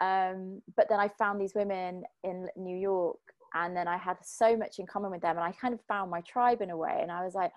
[0.00, 3.18] Um, but then I found these women in New York,
[3.54, 5.36] and then I had so much in common with them.
[5.36, 6.98] And I kind of found my tribe in a way.
[7.00, 7.52] And I was like,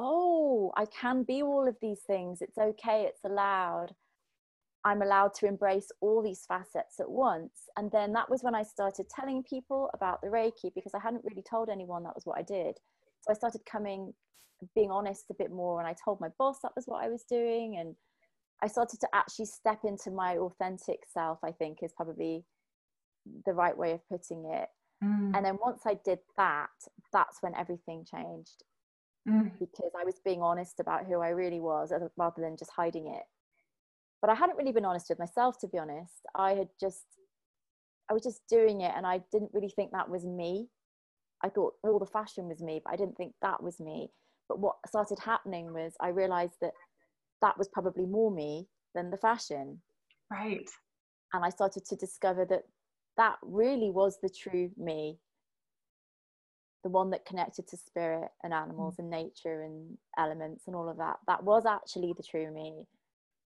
[0.00, 2.40] oh, I can be all of these things.
[2.40, 3.04] It's okay.
[3.06, 3.88] It's allowed.
[4.82, 7.68] I'm allowed to embrace all these facets at once.
[7.76, 11.24] And then that was when I started telling people about the Reiki because I hadn't
[11.24, 12.78] really told anyone that was what I did.
[13.20, 14.14] So I started coming,
[14.74, 15.80] being honest a bit more.
[15.80, 17.76] And I told my boss that was what I was doing.
[17.78, 17.94] And
[18.62, 22.46] I started to actually step into my authentic self, I think is probably
[23.44, 24.68] the right way of putting it.
[25.04, 25.36] Mm.
[25.36, 26.70] And then once I did that,
[27.12, 28.64] that's when everything changed
[29.28, 29.50] mm.
[29.58, 33.22] because I was being honest about who I really was rather than just hiding it.
[34.20, 36.20] But I hadn't really been honest with myself, to be honest.
[36.34, 37.04] I had just,
[38.10, 40.68] I was just doing it and I didn't really think that was me.
[41.42, 44.10] I thought all the fashion was me, but I didn't think that was me.
[44.48, 46.72] But what started happening was I realized that
[47.40, 49.80] that was probably more me than the fashion.
[50.30, 50.68] Right.
[51.32, 52.62] And I started to discover that
[53.16, 55.18] that really was the true me
[56.82, 59.00] the one that connected to spirit and animals mm.
[59.00, 62.86] and nature and elements and all of that that was actually the true me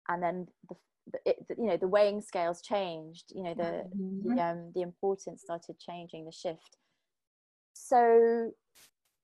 [0.10, 0.76] and then the,
[1.12, 4.36] the it, you know the weighing scales changed you know the mm-hmm.
[4.36, 6.78] the, um, the importance started changing the shift
[7.74, 8.52] so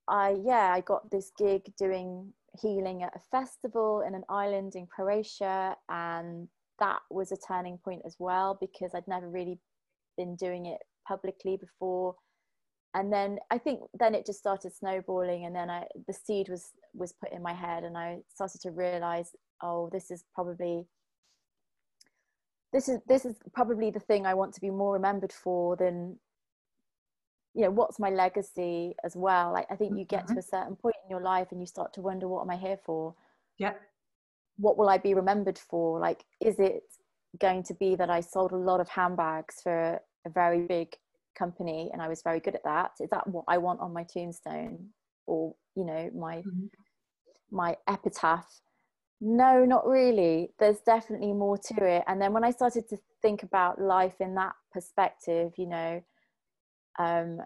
[0.08, 4.86] i yeah i got this gig doing healing at a festival in an island in
[4.86, 6.46] croatia and
[6.78, 9.58] that was a turning point as well because i'd never really
[10.16, 12.14] been doing it publicly before
[12.94, 16.70] and then i think then it just started snowballing and then i the seed was
[16.94, 19.30] was put in my head and i started to realize
[19.62, 20.86] oh this is probably
[22.72, 26.18] this is this is probably the thing i want to be more remembered for than
[27.54, 29.52] you know what's my legacy as well?
[29.52, 30.34] Like i think you get mm-hmm.
[30.34, 32.56] to a certain point in your life and you start to wonder what am i
[32.56, 33.14] here for?
[33.58, 33.74] Yeah.
[34.56, 36.00] What will i be remembered for?
[36.00, 36.82] Like is it
[37.40, 40.96] going to be that i sold a lot of handbags for a very big
[41.34, 42.92] company and I was very good at that.
[43.00, 44.88] Is that what I want on my tombstone
[45.26, 46.66] or, you know, my mm-hmm.
[47.50, 48.60] my epitaph?
[49.20, 50.50] No, not really.
[50.58, 52.04] There's definitely more to it.
[52.06, 56.02] And then when I started to think about life in that perspective, you know,
[56.98, 57.38] um,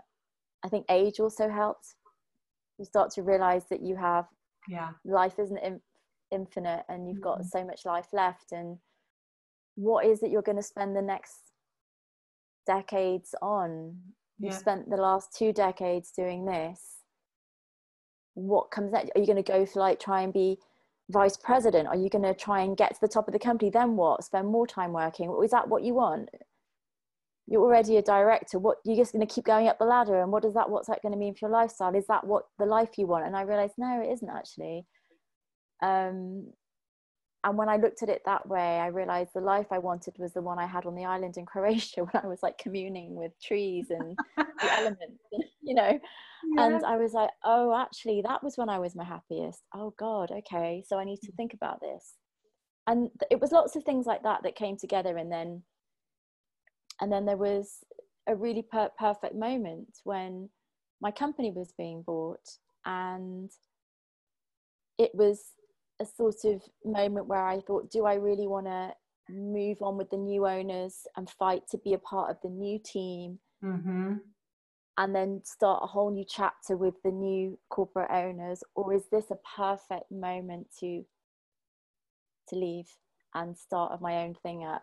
[0.65, 1.95] I think age also helps.
[2.79, 4.27] You start to realize that you have
[4.69, 5.81] yeah life isn't in,
[6.31, 7.49] infinite and you've got mm-hmm.
[7.49, 8.77] so much life left and
[9.77, 11.48] what is it you're going to spend the next
[12.69, 13.97] decades on.
[14.39, 14.51] Yeah.
[14.51, 16.81] you've spent the last two decades doing this.
[18.35, 19.11] What comes next?
[19.17, 20.59] Are you going to go for like try and be
[21.11, 21.89] vice president?
[21.89, 23.71] Are you going to try and get to the top of the company?
[23.71, 24.23] Then what?
[24.23, 25.37] Spend more time working?
[25.43, 26.29] Is that what you want?
[27.49, 28.59] You're already a director.
[28.59, 30.23] What you're just going to keep going up the ladder?
[30.23, 31.95] And what does that what's that going to mean for your lifestyle?
[31.95, 33.27] Is that what the life you want?
[33.27, 34.87] And i realized no it isn't actually.
[35.83, 36.53] Um,
[37.45, 40.33] and when I looked at it that way, I realized the life I wanted was
[40.33, 43.33] the one I had on the island in Croatia when I was like communing with
[43.41, 45.23] trees and the elements,
[45.63, 46.01] you know.
[46.57, 46.67] Yeah.
[46.67, 49.63] And I was like, oh, actually, that was when I was my happiest.
[49.75, 50.85] Oh, God, okay.
[50.87, 51.37] So I need to mm.
[51.37, 52.15] think about this.
[52.87, 55.17] And it was lots of things like that that came together.
[55.17, 55.63] And then,
[57.01, 57.79] and then there was
[58.29, 60.49] a really per- perfect moment when
[61.01, 62.47] my company was being bought
[62.85, 63.51] and
[64.99, 65.55] it was
[66.01, 68.93] a sort of moment where I thought, do I really want to
[69.29, 72.79] move on with the new owners and fight to be a part of the new
[72.79, 73.39] team?
[73.65, 74.15] Mm-hmm.
[74.97, 79.31] And then start a whole new chapter with the new corporate owners, or is this
[79.31, 81.05] a perfect moment to
[82.49, 82.89] to leave
[83.35, 84.83] and start of my own thing up?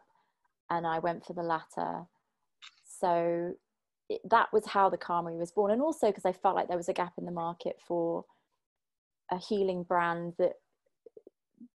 [0.69, 2.05] And I went for the latter.
[2.85, 3.53] So
[4.09, 6.77] it, that was how the Calmery was born, and also because I felt like there
[6.77, 8.23] was a gap in the market for
[9.31, 10.53] a healing brand that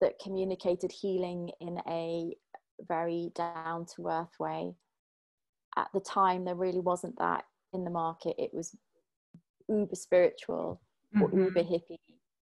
[0.01, 2.35] that communicated healing in a
[2.87, 4.73] very down to earth way.
[5.77, 8.35] At the time, there really wasn't that in the market.
[8.37, 8.75] It was
[9.69, 10.81] uber spiritual
[11.19, 11.43] or mm-hmm.
[11.45, 11.97] uber hippie.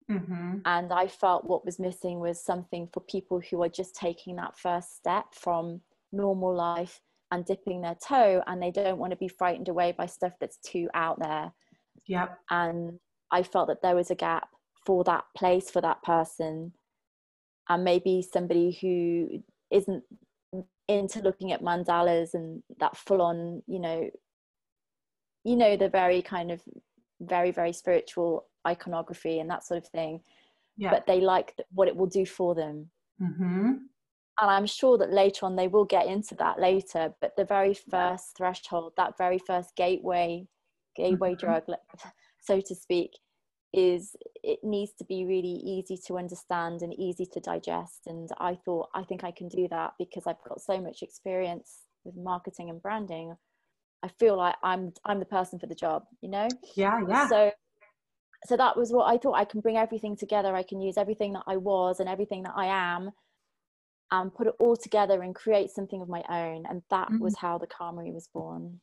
[0.10, 0.60] Mm-hmm.
[0.66, 4.58] And I felt what was missing was something for people who are just taking that
[4.58, 5.82] first step from
[6.12, 7.00] normal life
[7.32, 10.58] and dipping their toe and they don't want to be frightened away by stuff that's
[10.58, 11.52] too out there.
[12.08, 12.40] Yep.
[12.50, 13.00] And
[13.32, 14.50] I felt that there was a gap
[14.86, 16.74] for that place for that person
[17.70, 20.04] and maybe somebody who isn't
[20.88, 24.10] into looking at mandalas and that full on you know
[25.44, 26.62] you know the very kind of
[27.22, 30.20] very very spiritual iconography and that sort of thing
[30.78, 30.90] yeah.
[30.90, 32.90] but they like what it will do for them
[33.22, 33.68] mm-hmm.
[33.72, 33.86] and
[34.40, 38.36] i'm sure that later on they will get into that later but the very first
[38.36, 40.44] threshold that very first gateway
[40.96, 41.46] gateway mm-hmm.
[41.46, 41.64] drug
[42.42, 43.12] so to speak
[43.74, 48.58] is it needs to be really easy to understand and easy to digest and i
[48.66, 52.70] thought i think i can do that because i've got so much experience with marketing
[52.70, 53.36] and branding
[54.02, 57.52] i feel like i'm i'm the person for the job you know yeah yeah so
[58.46, 61.34] so that was what i thought i can bring everything together i can use everything
[61.34, 63.12] that i was and everything that i am
[64.12, 66.66] and put it all together and create something of my own.
[66.70, 67.20] And that mm-hmm.
[67.20, 68.80] was how the Calmery was born.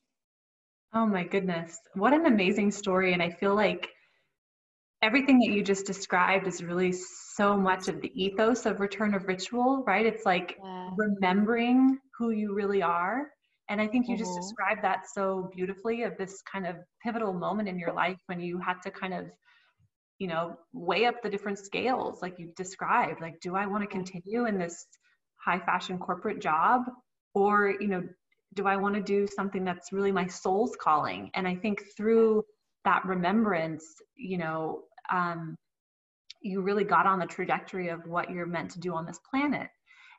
[0.94, 1.78] Oh my goodness.
[1.94, 3.12] What an amazing story.
[3.12, 3.90] And I feel like
[5.02, 9.26] everything that you just described is really so much of the ethos of Return of
[9.26, 10.06] Ritual, right?
[10.06, 10.90] It's like yeah.
[10.96, 13.28] remembering who you really are.
[13.68, 14.24] And I think you mm-hmm.
[14.24, 18.40] just described that so beautifully of this kind of pivotal moment in your life when
[18.40, 19.26] you had to kind of
[20.18, 23.86] you know weigh up the different scales like you described like do i want to
[23.86, 24.86] continue in this
[25.36, 26.82] high fashion corporate job
[27.34, 28.02] or you know
[28.54, 32.42] do i want to do something that's really my soul's calling and i think through
[32.86, 33.84] that remembrance
[34.16, 35.56] you know um,
[36.46, 39.68] you really got on the trajectory of what you're meant to do on this planet.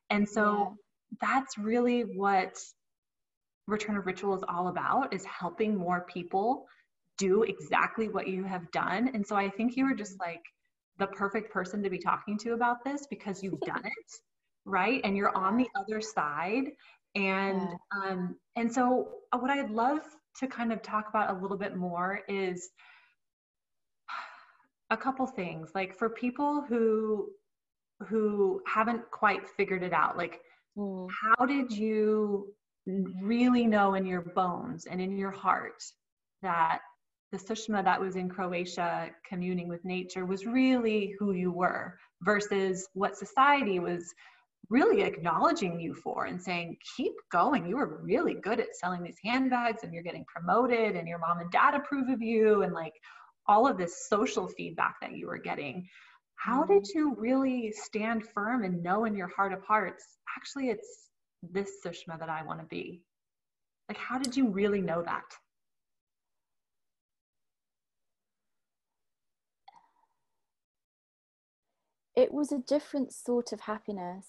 [0.10, 0.76] And so
[1.22, 2.58] that's really what
[3.68, 6.66] return of ritual is all about is helping more people
[7.18, 9.10] do exactly what you have done.
[9.14, 10.44] And so i think you were just like
[11.00, 14.14] the perfect person to be talking to about this because you've done it
[14.70, 15.00] right?
[15.06, 16.66] And you're on the other side.
[17.16, 18.12] And yeah.
[18.12, 20.02] um and so what i'd love
[20.40, 22.70] to kind of talk about a little bit more is
[24.90, 27.30] a couple things like for people who
[28.08, 30.40] who haven't quite figured it out like
[30.78, 31.08] mm.
[31.10, 32.54] how did you
[33.22, 35.84] really know in your bones and in your heart
[36.42, 36.80] that
[37.34, 42.88] the Sushma that was in Croatia communing with nature was really who you were versus
[42.94, 44.14] what society was
[44.70, 47.66] really acknowledging you for and saying, keep going.
[47.66, 51.40] You were really good at selling these handbags and you're getting promoted and your mom
[51.40, 52.94] and dad approve of you and like
[53.48, 55.88] all of this social feedback that you were getting.
[56.36, 57.00] How did mm-hmm.
[57.00, 60.06] you really stand firm and know in your heart of hearts,
[60.38, 61.10] actually, it's
[61.42, 63.02] this Sushma that I want to be?
[63.88, 65.24] Like, how did you really know that?
[72.16, 74.26] It was a different sort of happiness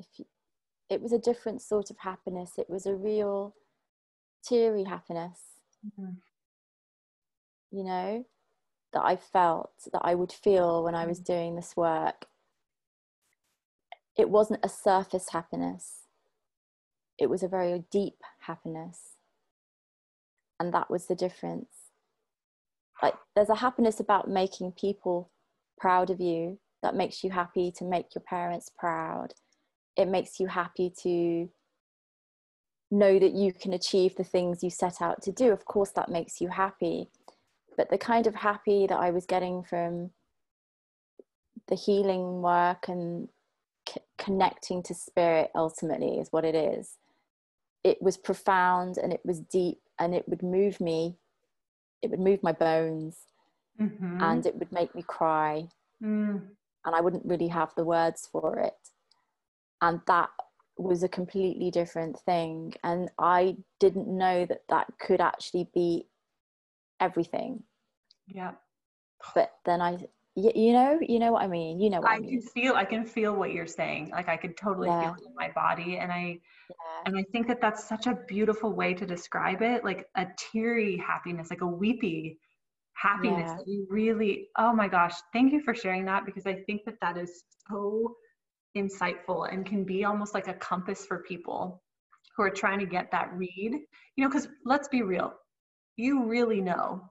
[0.00, 0.24] if you,
[0.88, 2.52] it was a different sort of happiness.
[2.58, 3.54] It was a real
[4.42, 5.38] teary happiness.
[5.86, 6.14] Mm-hmm.
[7.70, 8.24] You know,
[8.92, 11.32] that I felt that I would feel when I was mm-hmm.
[11.32, 12.26] doing this work.
[14.18, 16.06] It wasn't a surface happiness.
[17.18, 19.16] It was a very deep happiness.
[20.58, 21.68] And that was the difference.
[23.02, 25.30] Like there's a happiness about making people
[25.78, 29.34] proud of you that makes you happy to make your parents proud
[29.96, 31.48] it makes you happy to
[32.90, 35.52] know that you can achieve the things you set out to do.
[35.52, 37.08] Of course, that makes you happy.
[37.76, 40.10] But the kind of happy that I was getting from
[41.68, 43.28] the healing work and
[43.88, 46.96] c- connecting to spirit ultimately is what it is.
[47.84, 51.16] It was profound and it was deep and it would move me.
[52.02, 53.18] It would move my bones
[53.80, 54.20] mm-hmm.
[54.20, 55.68] and it would make me cry.
[56.02, 56.42] Mm.
[56.84, 58.74] And I wouldn't really have the words for it
[59.82, 60.30] and that
[60.76, 66.06] was a completely different thing and i didn't know that that could actually be
[67.00, 67.62] everything
[68.26, 68.52] yeah
[69.34, 69.98] but then i
[70.36, 72.28] you know you know what i mean you know what i, mean?
[72.28, 75.02] I can feel i can feel what you're saying like i could totally yeah.
[75.02, 77.02] feel it in my body and i yeah.
[77.06, 80.96] and i think that that's such a beautiful way to describe it like a teary
[80.96, 82.38] happiness like a weepy
[82.94, 83.56] happiness yeah.
[83.56, 86.94] that you really oh my gosh thank you for sharing that because i think that
[87.00, 88.14] that is so
[88.76, 91.82] insightful and can be almost like a compass for people
[92.36, 93.80] who are trying to get that read.
[94.16, 95.34] You know, because let's be real,
[95.96, 97.10] you really know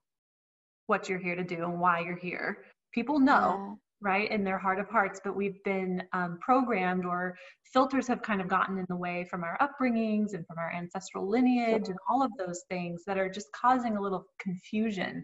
[0.88, 2.66] what you're here to do and why you're here.
[2.91, 4.10] People know, yeah.
[4.10, 7.36] right, in their heart of hearts, but we've been um, programmed or
[7.72, 11.30] filters have kind of gotten in the way from our upbringings and from our ancestral
[11.30, 15.24] lineage and all of those things that are just causing a little confusion.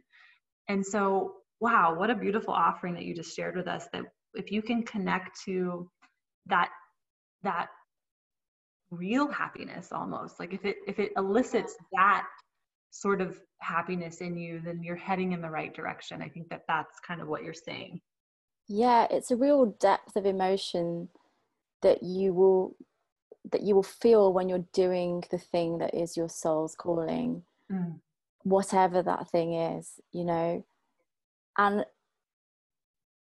[0.69, 4.03] And so, wow, what a beautiful offering that you just shared with us that
[4.36, 5.89] if you can connect to
[6.47, 6.69] that
[7.43, 7.67] that
[8.91, 10.39] real happiness almost.
[10.39, 12.25] Like if it if it elicits that
[12.91, 16.21] sort of happiness in you then you're heading in the right direction.
[16.21, 18.01] I think that that's kind of what you're saying.
[18.67, 21.09] Yeah it's a real depth of emotion
[21.81, 22.75] that you will
[23.51, 27.43] that you will feel when you're doing the thing that is your soul's calling.
[27.71, 27.99] Mm.
[28.43, 30.63] whatever that thing is you know?
[31.57, 31.83] And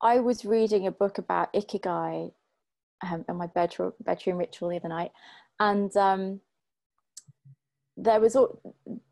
[0.01, 2.31] i was reading a book about ikigai
[3.01, 5.11] um, in my bedroom bedroom ritual the other night,
[5.59, 6.41] and um,
[7.97, 8.37] there was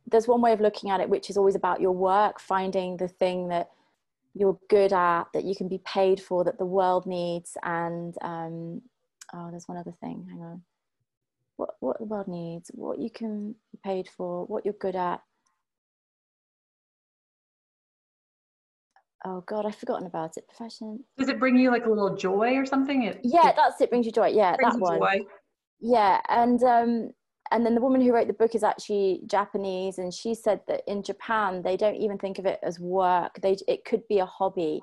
[0.07, 3.07] there's one way of looking at it, which is always about your work, finding the
[3.07, 3.69] thing that
[4.35, 8.81] you're good at, that you can be paid for, that the world needs, and um,
[9.33, 10.27] oh, there's one other thing.
[10.29, 10.61] Hang on,
[11.57, 15.21] what what the world needs, what you can be paid for, what you're good at.
[19.25, 20.47] Oh god i've forgotten about it.
[20.47, 21.03] Profession.
[21.17, 23.03] Does it bring you like a little joy or something?
[23.03, 24.27] It, yeah it that's it brings you joy.
[24.27, 24.99] Yeah that one.
[24.99, 25.19] joy.
[25.79, 27.11] yeah and um
[27.51, 30.81] and then the woman who wrote the book is actually japanese and she said that
[30.87, 33.39] in japan they don't even think of it as work.
[33.41, 34.81] They it could be a hobby.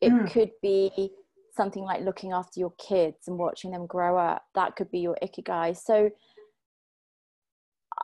[0.00, 0.30] It mm.
[0.30, 1.12] could be
[1.54, 4.44] something like looking after your kids and watching them grow up.
[4.54, 5.76] That could be your ikigai.
[5.76, 6.10] So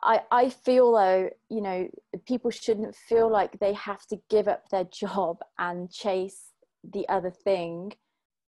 [0.02, 1.88] I, I feel though, you know,
[2.26, 6.52] people shouldn't feel like they have to give up their job and chase
[6.92, 7.92] the other thing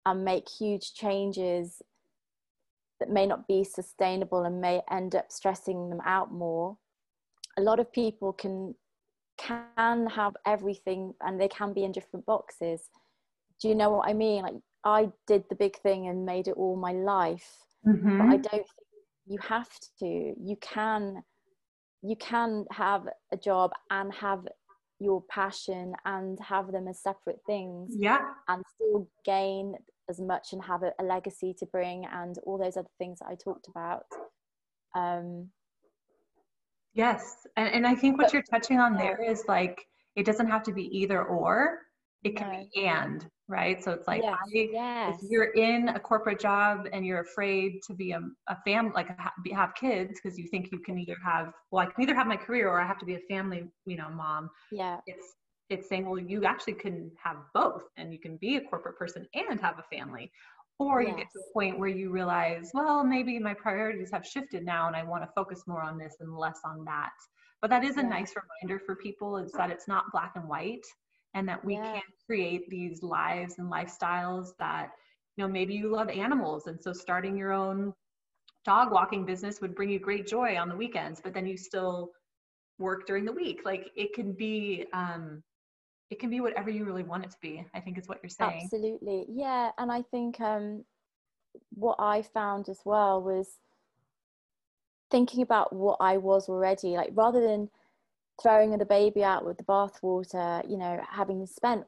[0.05, 1.81] and make huge changes
[2.99, 6.77] that may not be sustainable and may end up stressing them out more.
[7.57, 8.75] A lot of people can
[9.37, 12.89] can have everything and they can be in different boxes.
[13.61, 14.43] Do you know what I mean?
[14.43, 17.65] Like I did the big thing and made it all my life.
[17.87, 18.17] Mm-hmm.
[18.17, 18.65] But I don't think
[19.27, 19.69] you have
[19.99, 20.05] to.
[20.05, 21.23] You can
[22.01, 24.47] you can have a job and have
[24.99, 28.19] your passion and have them as separate things yeah.
[28.47, 29.73] and still gain
[30.09, 33.27] as much and have a, a legacy to bring and all those other things that
[33.27, 34.03] i talked about.
[34.95, 35.49] Um
[36.93, 37.47] yes.
[37.55, 39.85] And, and i think what but, you're touching on there is like
[40.15, 41.79] it doesn't have to be either or
[42.23, 42.65] it can no.
[42.73, 45.19] be and right so it's like yes, I, yes.
[45.21, 49.09] if you're in a corporate job and you're afraid to be a, a family like
[49.09, 52.27] a, have kids because you think you can either have well i can either have
[52.27, 55.35] my career or i have to be a family you know mom yeah it's
[55.69, 59.25] it's saying well you actually can have both and you can be a corporate person
[59.33, 60.31] and have a family
[60.77, 61.11] or yes.
[61.11, 64.87] you get to a point where you realize well maybe my priorities have shifted now
[64.87, 67.11] and i want to focus more on this and less on that
[67.61, 68.07] but that is a yeah.
[68.07, 70.85] nice reminder for people is that it's not black and white
[71.39, 71.93] and that we yeah.
[71.93, 74.91] can create these lives and lifestyles that
[75.37, 76.67] you know maybe you love animals.
[76.67, 77.93] And so starting your own
[78.65, 82.11] dog walking business would bring you great joy on the weekends but then you still
[82.77, 83.61] work during the week.
[83.63, 85.41] Like it can be um
[86.09, 88.29] it can be whatever you really want it to be i think is what you're
[88.29, 88.61] saying.
[88.63, 89.25] Absolutely.
[89.29, 89.71] Yeah.
[89.77, 90.83] And i think um
[91.73, 93.57] what i found as well was
[95.09, 97.69] thinking about what i was already like rather than
[98.41, 101.85] throwing the baby out with the bathwater, you know, having spent,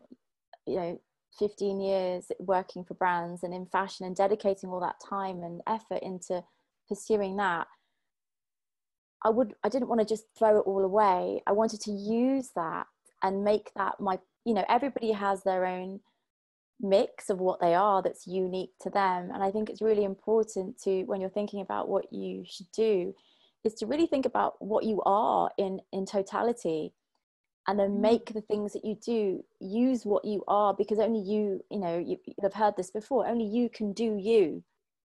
[0.66, 1.02] you know,
[1.40, 6.00] 15 years working for brands and in fashion and dedicating all that time and effort
[6.02, 6.44] into
[6.90, 7.68] pursuing that,
[9.24, 11.42] I would I didn't want to just throw it all away.
[11.48, 12.88] I wanted to use that
[13.24, 16.00] and make that my you know, everybody has their own
[16.82, 19.30] mix of what they are that's unique to them.
[19.32, 23.14] And I think it's really important to when you're thinking about what you should do
[23.64, 26.94] is to really think about what you are in in totality
[27.68, 28.00] and then mm.
[28.00, 31.98] make the things that you do use what you are because only you you know
[31.98, 34.64] you, have heard this before only you can do you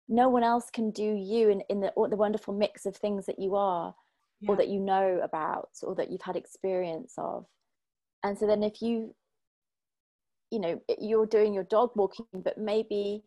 [0.08, 3.40] no one else can do you in, in the, the wonderful mix of things that
[3.40, 3.96] you are
[4.42, 4.52] yeah.
[4.52, 7.46] or that you know about or that you've had experience of
[8.24, 9.14] and so then if you
[10.52, 13.24] you know you're doing your dog walking but maybe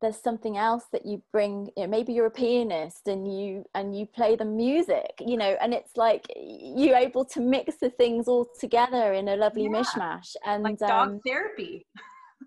[0.00, 3.96] there's something else that you bring you know, maybe you're a pianist and you and
[3.96, 8.28] you play the music you know and it's like you're able to mix the things
[8.28, 9.70] all together in a lovely yeah.
[9.70, 11.86] mishmash and like dog um, therapy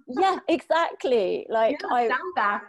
[0.08, 2.62] yeah exactly like yeah, I, sound bath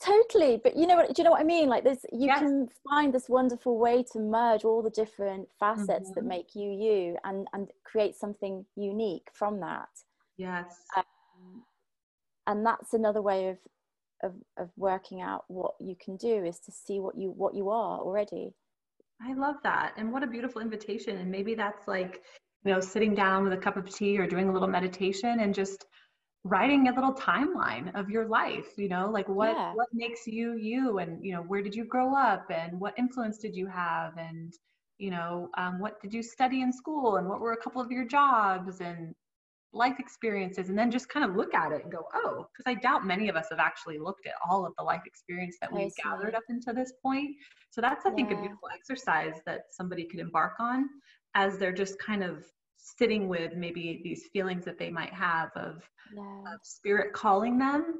[0.00, 2.40] totally but you know what do you know what i mean like this you yes.
[2.40, 6.14] can find this wonderful way to merge all the different facets mm-hmm.
[6.14, 9.88] that make you you and and create something unique from that
[10.36, 11.62] yes um,
[12.46, 13.58] and that's another way of,
[14.22, 17.70] of of working out what you can do is to see what you what you
[17.70, 18.52] are already.
[19.24, 19.94] I love that.
[19.96, 21.18] And what a beautiful invitation.
[21.18, 22.22] And maybe that's like
[22.64, 25.54] you know sitting down with a cup of tea or doing a little meditation and
[25.54, 25.86] just
[26.44, 29.72] writing a little timeline of your life you know like what yeah.
[29.74, 33.38] what makes you you and you know where did you grow up and what influence
[33.38, 34.54] did you have and
[34.98, 37.92] you know um, what did you study in school and what were a couple of
[37.92, 39.14] your jobs and
[39.72, 42.74] life experiences and then just kind of look at it and go, oh, because I
[42.74, 45.92] doubt many of us have actually looked at all of the life experience that we've
[46.04, 47.30] gathered up into this point.
[47.70, 50.88] So that's, I think, a beautiful exercise that somebody could embark on
[51.34, 52.44] as they're just kind of
[52.76, 55.82] sitting with maybe these feelings that they might have of,
[56.14, 56.52] yeah.
[56.52, 57.94] of spirit calling them.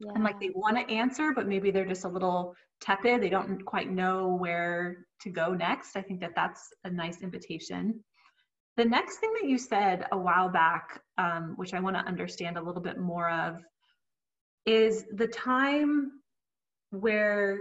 [0.00, 0.12] Yeah.
[0.14, 3.22] And like they want to answer, but maybe they're just a little tepid.
[3.22, 5.94] They don't quite know where to go next.
[5.94, 8.02] I think that that's a nice invitation.
[8.76, 12.56] The next thing that you said a while back, um, which I want to understand
[12.56, 13.62] a little bit more of,
[14.64, 16.12] is the time
[16.90, 17.58] where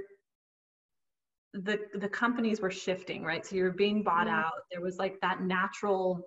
[1.54, 3.46] the the companies were shifting, right?
[3.46, 4.32] So you were being bought mm.
[4.34, 4.54] out.
[4.72, 6.22] There was like that natural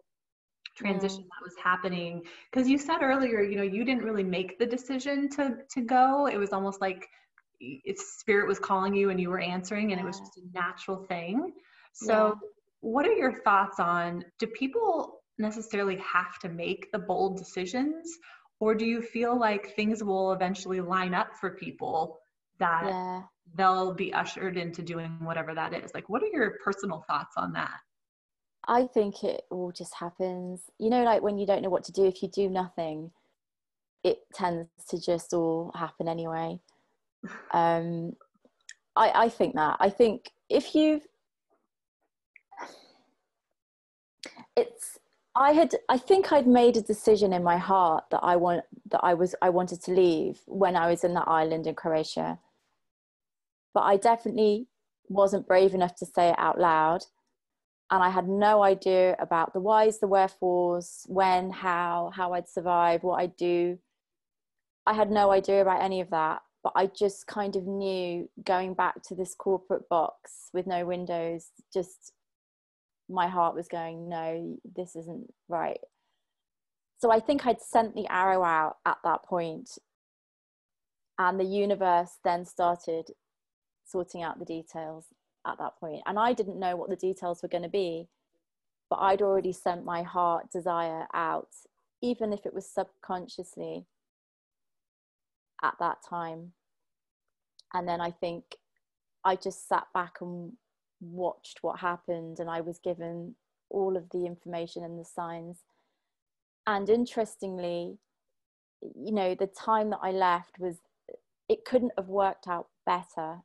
[0.76, 1.28] transition mm.
[1.28, 2.22] that was happening
[2.52, 6.26] because you said earlier, you know, you didn't really make the decision to to go.
[6.26, 7.08] It was almost like
[7.58, 10.04] its spirit was calling you and you were answering, and yeah.
[10.04, 11.52] it was just a natural thing.
[11.94, 12.38] So.
[12.42, 12.48] Yeah
[12.84, 18.18] what are your thoughts on do people necessarily have to make the bold decisions?
[18.60, 22.18] Or do you feel like things will eventually line up for people
[22.58, 23.22] that yeah.
[23.56, 25.92] they'll be ushered into doing whatever that is?
[25.94, 27.78] Like what are your personal thoughts on that?
[28.68, 30.64] I think it all just happens.
[30.78, 33.10] You know like when you don't know what to do if you do nothing
[34.02, 36.60] it tends to just all happen anyway.
[37.54, 38.12] Um
[38.94, 39.78] i i think that.
[39.80, 41.06] I think if you've
[44.56, 44.98] it's
[45.36, 49.00] I had I think I'd made a decision in my heart that I want that
[49.02, 52.38] I was I wanted to leave when I was in that island in Croatia.
[53.72, 54.68] But I definitely
[55.08, 57.04] wasn't brave enough to say it out loud.
[57.90, 63.02] And I had no idea about the whys, the wherefores, when, how, how I'd survive,
[63.02, 63.78] what I'd do.
[64.86, 66.42] I had no idea about any of that.
[66.62, 71.50] But I just kind of knew going back to this corporate box with no windows,
[71.72, 72.13] just
[73.08, 75.80] my heart was going, no, this isn't right.
[76.98, 79.78] So I think I'd sent the arrow out at that point,
[81.18, 83.10] and the universe then started
[83.84, 85.06] sorting out the details
[85.46, 86.02] at that point.
[86.06, 88.08] And I didn't know what the details were going to be,
[88.88, 91.48] but I'd already sent my heart desire out,
[92.02, 93.86] even if it was subconsciously
[95.62, 96.52] at that time.
[97.72, 98.44] And then I think
[99.24, 100.52] I just sat back and
[101.12, 103.34] watched what happened and I was given
[103.70, 105.58] all of the information and the signs.
[106.66, 107.98] And interestingly,
[108.80, 110.76] you know, the time that I left was,
[111.48, 113.38] it couldn't have worked out better.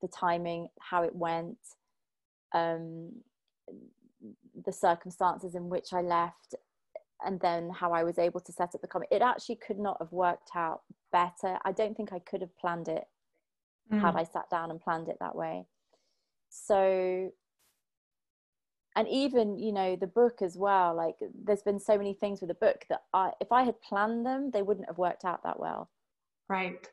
[0.00, 1.58] The timing, how it went,
[2.54, 3.12] um,
[4.64, 6.54] the circumstances in which I left,
[7.24, 9.06] and then how I was able to set up the Calmery.
[9.10, 10.82] It actually could not have worked out
[11.12, 11.58] better.
[11.64, 13.04] I don't think I could have planned it
[13.92, 14.00] mm.
[14.00, 15.66] had I sat down and planned it that way
[16.54, 17.32] so
[18.96, 22.48] and even you know the book as well like there's been so many things with
[22.48, 25.58] the book that i if i had planned them they wouldn't have worked out that
[25.58, 25.90] well.
[26.48, 26.86] Right.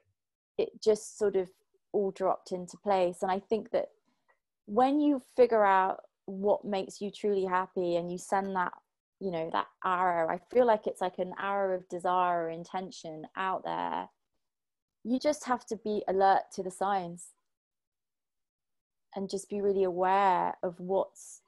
[0.58, 1.50] It just sort of
[1.92, 3.18] all dropped into place.
[3.22, 3.90] And i think that
[4.66, 8.74] when you figure out what makes you truly happy and you send that
[9.20, 13.26] you know that arrow i feel like it's like an arrow of desire or intention
[13.36, 14.10] out there.
[15.04, 17.32] You just have to be alert to the signs
[19.16, 21.42] and just be really aware of what's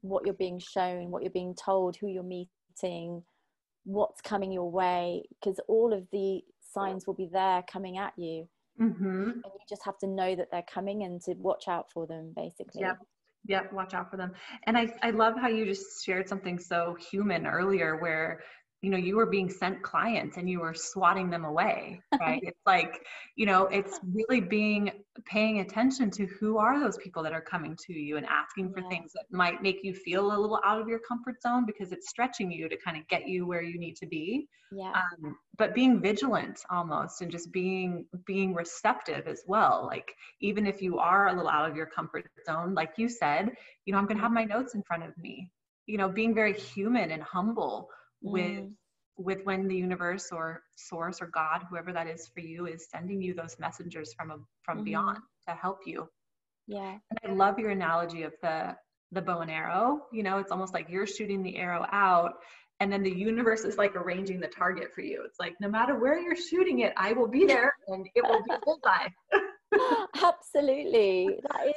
[0.00, 3.22] what you're being shown what you're being told who you're meeting
[3.84, 6.40] what's coming your way because all of the
[6.72, 8.48] signs will be there coming at you.
[8.80, 9.22] Mm-hmm.
[9.30, 12.32] and you just have to know that they're coming and to watch out for them
[12.34, 12.80] basically.
[12.80, 12.94] Yeah
[13.46, 14.32] yep watch out for them.
[14.64, 18.40] And i i love how you just shared something so human earlier where
[18.82, 22.42] you know you were being sent clients and you were swatting them away right?
[22.42, 23.06] It's like
[23.36, 24.90] you know it's really being
[25.24, 28.80] paying attention to who are those people that are coming to you and asking for
[28.80, 28.88] yeah.
[28.88, 32.08] things that might make you feel a little out of your comfort zone because it's
[32.08, 34.48] stretching you to kind of get you where you need to be.
[34.70, 34.92] Yeah.
[34.94, 40.80] Um, but being vigilant almost and just being being receptive as well like even if
[40.80, 43.52] you are a little out of your comfort zone like you said
[43.84, 45.50] you know i'm going to have my notes in front of me.
[45.86, 47.90] You know being very human and humble
[48.22, 48.70] with mm.
[49.16, 53.20] with when the universe or source or god whoever that is for you is sending
[53.20, 54.84] you those messengers from a, from mm-hmm.
[54.84, 55.18] beyond
[55.48, 56.08] to help you.
[56.66, 56.98] Yeah.
[57.10, 58.76] And i love your analogy of the
[59.10, 60.02] the bow and arrow.
[60.12, 62.34] You know it's almost like you're shooting the arrow out
[62.80, 65.22] and then the universe is like arranging the target for you.
[65.24, 68.42] It's like no matter where you're shooting it i will be there and it will
[68.42, 69.08] be bullseye
[70.22, 71.40] absolutely.
[71.50, 71.74] That is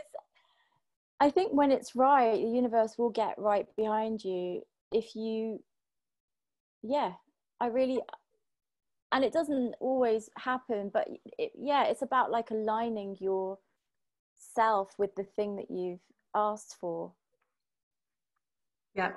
[1.19, 5.59] i think when it's right the universe will get right behind you if you
[6.87, 7.11] yeah
[7.59, 7.99] i really
[9.11, 11.07] and it doesn't always happen but
[11.37, 13.57] it, yeah it's about like aligning your
[14.35, 15.99] self with the thing that you've
[16.35, 17.11] asked for
[18.93, 19.11] yeah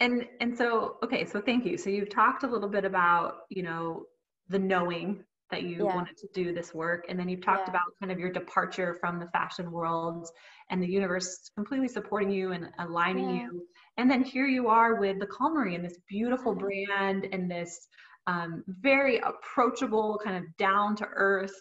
[0.00, 3.62] and and so okay so thank you so you've talked a little bit about you
[3.62, 4.04] know
[4.48, 5.94] the knowing that you yeah.
[5.94, 7.70] wanted to do this work and then you've talked yeah.
[7.70, 10.28] about kind of your departure from the fashion world
[10.70, 13.42] and the universe completely supporting you and aligning yeah.
[13.42, 13.66] you
[13.98, 17.88] and then here you are with the Calmery and this beautiful brand and this
[18.26, 21.54] um, very approachable kind of down to earth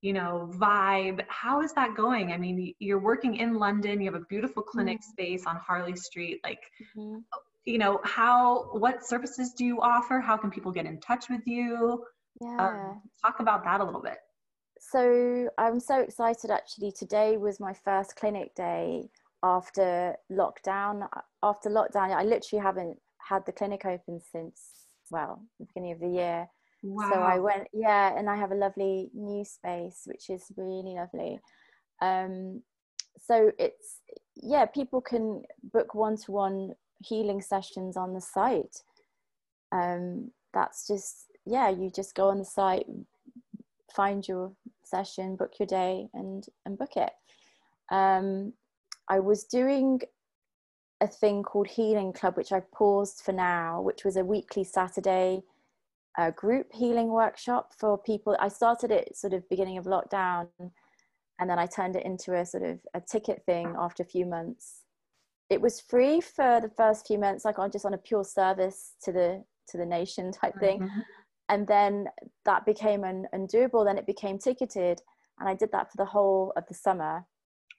[0.00, 4.20] you know vibe how is that going i mean you're working in london you have
[4.20, 5.10] a beautiful clinic mm-hmm.
[5.12, 6.58] space on harley street like
[6.96, 7.18] mm-hmm.
[7.66, 11.42] you know how what services do you offer how can people get in touch with
[11.46, 12.02] you
[12.40, 12.56] yeah.
[12.58, 14.18] Um, talk about that a little bit.
[14.80, 16.92] So I'm so excited actually.
[16.92, 19.08] Today was my first clinic day
[19.42, 21.06] after lockdown.
[21.42, 26.08] After lockdown, I literally haven't had the clinic open since, well, the beginning of the
[26.08, 26.48] year.
[26.82, 27.10] Wow.
[27.12, 31.40] So I went, yeah, and I have a lovely new space, which is really lovely.
[32.00, 32.62] Um,
[33.18, 34.00] so it's,
[34.34, 38.82] yeah, people can book one to one healing sessions on the site.
[39.70, 42.86] Um, that's just yeah, you just go on the site,
[43.94, 44.52] find your
[44.84, 47.12] session, book your day, and and book it.
[47.90, 48.52] Um,
[49.08, 50.00] I was doing
[51.00, 55.42] a thing called Healing Club, which I've paused for now, which was a weekly Saturday
[56.18, 58.36] uh, group healing workshop for people.
[58.38, 62.44] I started it sort of beginning of lockdown, and then I turned it into a
[62.44, 64.82] sort of a ticket thing after a few months.
[65.50, 68.92] It was free for the first few months, like on just on a pure service
[69.04, 70.80] to the to the nation type thing.
[70.80, 71.00] Mm-hmm.
[71.48, 72.06] And then
[72.44, 73.84] that became un, undoable.
[73.84, 75.02] Then it became ticketed,
[75.38, 77.24] and I did that for the whole of the summer.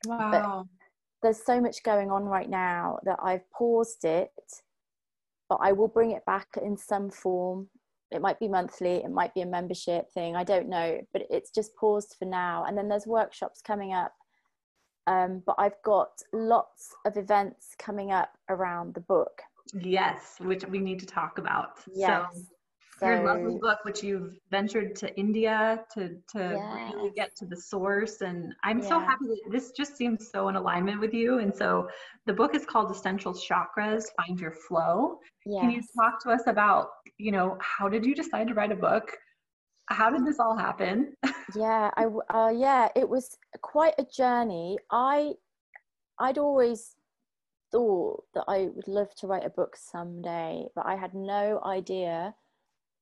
[0.05, 0.31] Wow.
[0.31, 0.82] But
[1.23, 4.31] there's so much going on right now that I've paused it,
[5.49, 7.69] but I will bring it back in some form.
[8.11, 11.49] It might be monthly, it might be a membership thing, I don't know, but it's
[11.49, 12.65] just paused for now.
[12.67, 14.13] And then there's workshops coming up.
[15.07, 19.41] Um, but I've got lots of events coming up around the book.
[19.73, 21.79] Yes, which we need to talk about.
[21.93, 22.27] Yes.
[22.33, 22.41] So
[22.99, 26.39] so, your lovely book, which you've ventured to India to to
[26.93, 28.89] really get to the source, and I'm yeah.
[28.89, 31.39] so happy that this just seems so in alignment with you.
[31.39, 31.87] And so,
[32.25, 35.19] the book is called Essential Chakras: Find Your Flow.
[35.45, 35.61] Yes.
[35.61, 38.75] Can you talk to us about, you know, how did you decide to write a
[38.75, 39.11] book?
[39.89, 41.13] How did this all happen?
[41.55, 44.77] yeah, I uh, yeah, it was quite a journey.
[44.91, 45.33] I
[46.19, 46.95] I'd always
[47.71, 52.35] thought that I would love to write a book someday, but I had no idea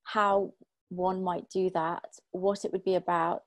[0.03, 0.53] how
[0.89, 3.43] one might do that, what it would be about.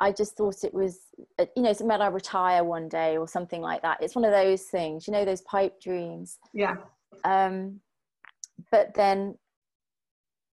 [0.00, 0.98] I just thought it was,
[1.38, 4.02] uh, you know, something I retire one day or something like that.
[4.02, 6.38] It's one of those things, you know, those pipe dreams.
[6.52, 6.76] Yeah.
[7.24, 7.80] Um,
[8.72, 9.38] but then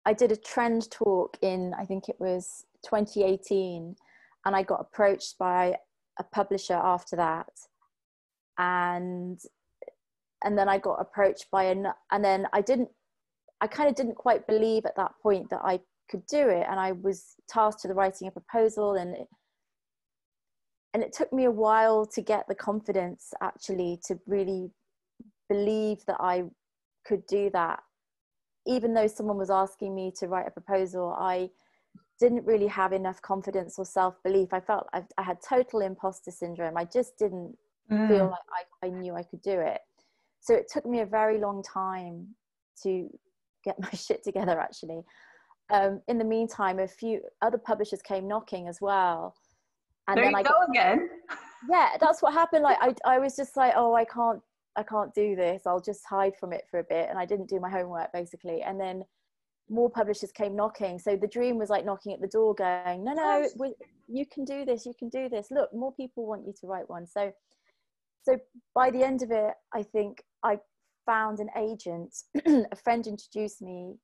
[0.05, 3.97] I did a trend talk in, I think it was 2018,
[4.45, 5.74] and I got approached by
[6.18, 7.49] a publisher after that.
[8.59, 9.41] And
[10.43, 12.88] and then I got approached by an, and then I didn't
[13.61, 15.80] I kind of didn't quite believe at that point that I
[16.11, 16.66] could do it.
[16.68, 19.28] And I was tasked with writing a proposal and it,
[20.92, 24.70] and it took me a while to get the confidence actually to really
[25.48, 26.44] believe that I
[27.06, 27.80] could do that.
[28.66, 31.50] Even though someone was asking me to write a proposal, I
[32.18, 34.52] didn't really have enough confidence or self belief.
[34.52, 36.76] I felt I, I, had total imposter syndrome.
[36.76, 37.56] I just didn't
[37.90, 38.08] mm.
[38.08, 39.80] feel like I, I knew I could do it.
[40.40, 42.28] So it took me a very long time
[42.82, 43.08] to
[43.64, 45.02] get my shit together actually.
[45.70, 49.34] Um, in the meantime a few other publishers came knocking as well.
[50.08, 51.08] And there then you I go got, again.
[51.68, 52.64] Yeah that's what happened.
[52.64, 54.40] Like I, I was just like oh i can't
[54.76, 55.62] i can't do this.
[55.66, 57.08] I'll just hide from it for a bit.
[57.08, 58.62] And i didn't do my homework basically.
[58.62, 59.04] And then
[59.68, 60.98] more publishers came knocking.
[60.98, 63.74] So the dream was like knocking at the door going no no we,
[64.08, 65.48] you can do this you can do this.
[65.50, 67.06] Look more people want you to write one.
[67.06, 67.32] So
[68.22, 68.38] so
[68.74, 70.58] by the end of it i think i
[71.07, 72.14] found an agent.
[72.46, 73.96] a friend introduced me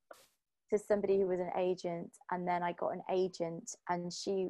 [0.70, 4.48] to somebody who was an agent, and then I got an agent, and she,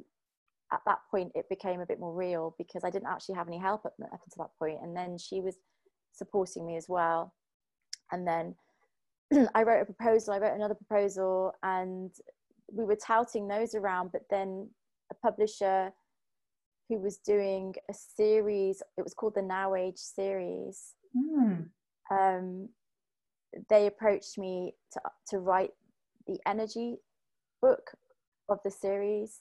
[0.72, 3.58] at that point, it became a bit more real because I didn't actually have any
[3.58, 5.56] help up, up until that point, and then she was
[6.12, 7.34] supporting me as well,
[8.12, 8.54] and then
[9.54, 10.32] I wrote a proposal.
[10.32, 12.10] I wrote another proposal, and
[12.72, 14.70] we were touting those around, but then
[15.12, 15.92] a publisher
[16.88, 18.82] who was doing a series.
[18.96, 20.94] It was called the Now Age series.
[21.16, 21.68] Mm
[22.10, 22.68] um,
[23.68, 25.00] they approached me to,
[25.30, 25.70] to write
[26.26, 26.96] the energy
[27.62, 27.92] book
[28.48, 29.40] of the series.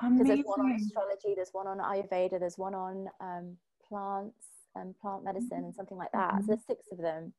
[0.00, 3.56] Because there's one on astrology, there's one on Ayurveda, there's one on um,
[3.88, 6.32] plants and plant medicine and something like that.
[6.32, 6.40] Mm-hmm.
[6.40, 7.32] So there's six of them.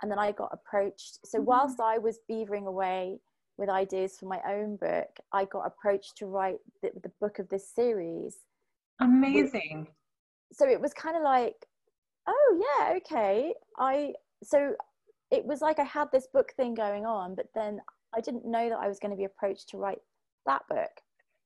[0.00, 1.18] And then I got approached.
[1.24, 1.46] So mm-hmm.
[1.46, 3.18] whilst I was beavering away
[3.58, 7.48] with ideas for my own book, I got approached to write the, the book of
[7.48, 8.38] this series.
[9.00, 9.88] Amazing.
[10.52, 11.66] So it was kind of like
[12.26, 13.54] oh yeah okay.
[13.78, 14.12] I
[14.42, 14.74] so
[15.30, 17.80] it was like i had this book thing going on but then
[18.14, 20.00] i didn't know that i was going to be approached to write
[20.46, 20.90] that book.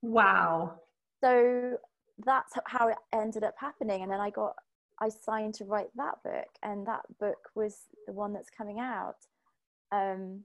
[0.01, 0.79] Wow.
[1.23, 1.77] So
[2.25, 4.53] that's how it ended up happening and then i got
[5.01, 9.15] i signed to write that book and that book was the one that's coming out.
[9.91, 10.43] Um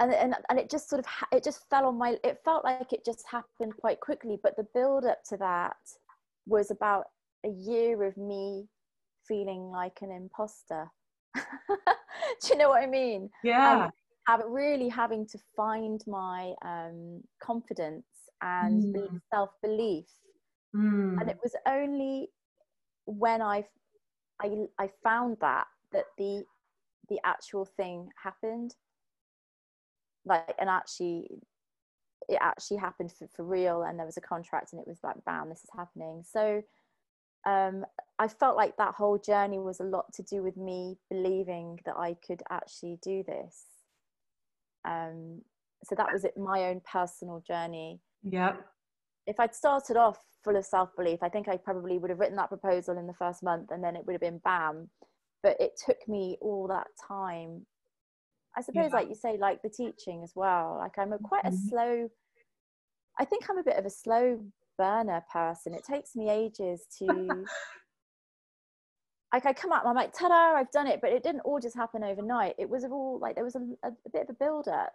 [0.00, 2.92] and, and, and it just sort of it just fell on my it felt like
[2.92, 5.76] it just happened quite quickly but the build up to that
[6.46, 7.04] was about
[7.44, 8.68] a year of me
[9.26, 10.90] feeling like an imposter.
[11.34, 13.30] Do you know what I mean?
[13.42, 13.90] Yeah.
[14.28, 18.06] Um, really having to find my um, confidence
[18.40, 19.20] and mm.
[19.32, 20.06] self belief.
[20.74, 21.20] Mm.
[21.20, 22.28] And it was only
[23.06, 23.64] when I,
[24.40, 26.44] I, I found that that the
[27.08, 28.74] the actual thing happened.
[30.24, 31.28] Like, and actually,
[32.28, 35.22] it actually happened for, for real, and there was a contract, and it was like,
[35.24, 36.22] bam, this is happening.
[36.24, 36.62] So
[37.46, 37.84] um,
[38.18, 41.96] I felt like that whole journey was a lot to do with me believing that
[41.96, 43.64] I could actually do this.
[44.84, 45.42] Um,
[45.84, 48.00] so that was it, my own personal journey.
[48.22, 48.64] Yep.
[49.26, 52.36] If I'd started off full of self belief, I think I probably would have written
[52.36, 54.88] that proposal in the first month and then it would have been bam.
[55.42, 57.66] But it took me all that time.
[58.56, 58.96] I suppose, yeah.
[58.96, 60.76] like you say, like the teaching as well.
[60.78, 61.54] Like I'm a quite mm-hmm.
[61.54, 62.08] a slow,
[63.18, 64.38] I think I'm a bit of a slow
[64.78, 65.74] burner person.
[65.74, 67.06] It takes me ages to
[69.32, 71.76] like I come up, I'm like, ta-da, I've done it, but it didn't all just
[71.76, 72.54] happen overnight.
[72.58, 74.92] It was all like there was a, a, a bit of a build up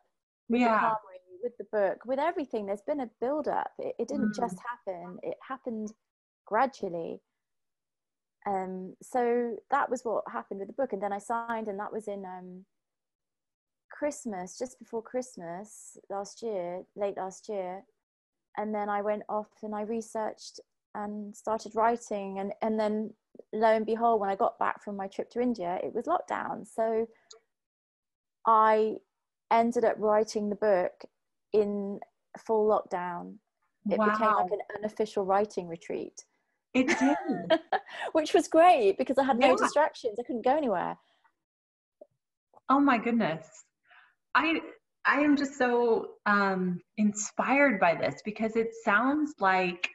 [0.47, 0.73] with yeah.
[0.73, 2.65] the Calmery, with the book, with everything.
[2.65, 3.71] There's been a build up.
[3.79, 4.35] It, it didn't mm.
[4.35, 5.17] just happen.
[5.23, 5.91] It happened
[6.45, 7.19] gradually.
[8.45, 11.91] Um, so that was what happened with the book, and then I signed, and that
[11.91, 12.63] was in um,
[13.91, 17.83] Christmas, just before Christmas last year, late last year,
[18.57, 20.59] and then I went off and I researched
[20.95, 23.13] and started writing and and then
[23.53, 26.65] lo and behold when I got back from my trip to India it was lockdown.
[26.67, 27.07] So
[28.45, 28.95] I
[29.51, 30.93] ended up writing the book
[31.53, 31.99] in
[32.45, 33.35] full lockdown.
[33.89, 34.09] It wow.
[34.09, 36.23] became like an unofficial writing retreat.
[36.73, 37.59] It did.
[38.11, 39.55] Which was great because I had no yeah.
[39.57, 40.17] distractions.
[40.19, 40.97] I couldn't go anywhere.
[42.69, 43.45] Oh my goodness.
[44.35, 44.59] I
[45.07, 49.89] I am just so um, inspired by this because it sounds like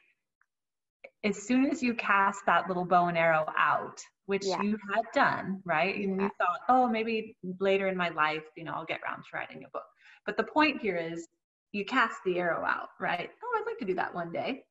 [1.23, 4.63] as soon as you cast that little bow and arrow out, which yeah.
[4.63, 5.95] you had done, right?
[5.95, 9.29] And you thought, oh, maybe later in my life, you know, I'll get around to
[9.35, 9.85] writing a book.
[10.25, 11.29] But the point here is
[11.73, 13.29] you cast the arrow out, right?
[13.45, 14.63] Oh, I'd like to do that one day.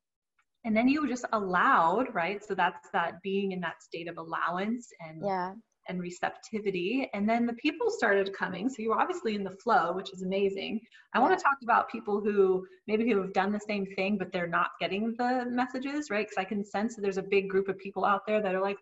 [0.65, 2.43] And then you just allowed, right?
[2.43, 5.53] So that's that being in that state of allowance and yeah
[5.91, 7.09] and receptivity.
[7.13, 8.69] And then the people started coming.
[8.69, 10.79] So you're obviously in the flow, which is amazing.
[11.13, 14.31] I want to talk about people who maybe who have done the same thing, but
[14.31, 16.25] they're not getting the messages, right?
[16.25, 18.61] Because I can sense that there's a big group of people out there that are
[18.61, 18.77] like,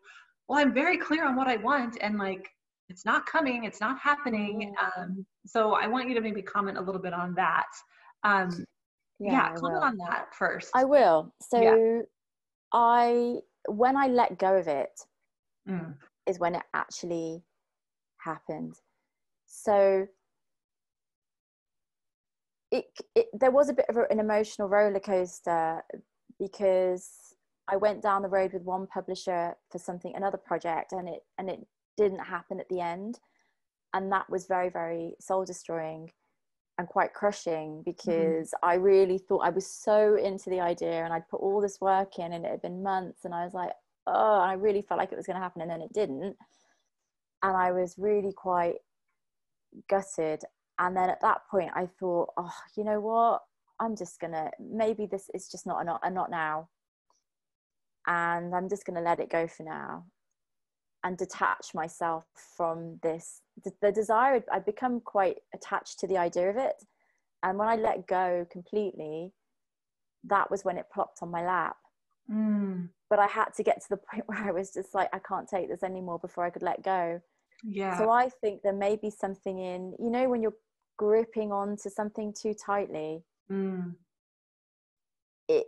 [0.47, 1.97] well, I'm very clear on what I want.
[1.99, 2.47] And like,
[2.89, 4.73] it's not coming, it's not happening.
[4.81, 7.67] Um, so I want you to maybe comment a little bit on that.
[8.23, 8.65] Um,
[9.19, 10.69] yeah, yeah comment on that first.
[10.75, 11.33] I will.
[11.41, 12.01] So yeah.
[12.71, 13.37] I,
[13.67, 14.91] when I let go of it,
[15.67, 15.93] mm
[16.29, 17.43] is when it actually
[18.17, 18.75] happened.
[19.47, 20.07] So
[22.71, 25.81] it, it there was a bit of an emotional roller coaster
[26.39, 27.09] because
[27.67, 31.49] I went down the road with one publisher for something another project and it and
[31.49, 31.65] it
[31.97, 33.19] didn't happen at the end
[33.93, 36.11] and that was very very soul destroying
[36.77, 38.69] and quite crushing because mm-hmm.
[38.69, 42.19] I really thought I was so into the idea and I'd put all this work
[42.19, 43.71] in and it had been months and I was like
[44.07, 46.35] oh, I really felt like it was going to happen, and then it didn't.
[47.41, 48.75] And I was really quite
[49.89, 50.43] gutted.
[50.77, 53.41] And then at that point, I thought, oh, you know what?
[53.79, 56.67] I'm just gonna maybe this is just not a not not now,
[58.07, 60.05] and I'm just gonna let it go for now,
[61.03, 62.25] and detach myself
[62.57, 63.41] from this.
[63.63, 66.75] The, the desire I'd become quite attached to the idea of it,
[67.43, 69.31] and when I let go completely,
[70.25, 71.77] that was when it plopped on my lap.
[72.29, 75.19] Mm but I had to get to the point where I was just like, I
[75.19, 77.21] can't take this anymore before I could let go.
[77.63, 77.97] Yeah.
[77.97, 80.53] So I think there may be something in, you know, when you're
[80.97, 83.93] gripping onto something too tightly, mm.
[85.47, 85.67] it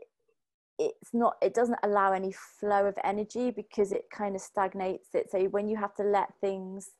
[0.79, 5.29] it's not it doesn't allow any flow of energy because it kind of stagnates it.
[5.29, 6.91] So when you have to let things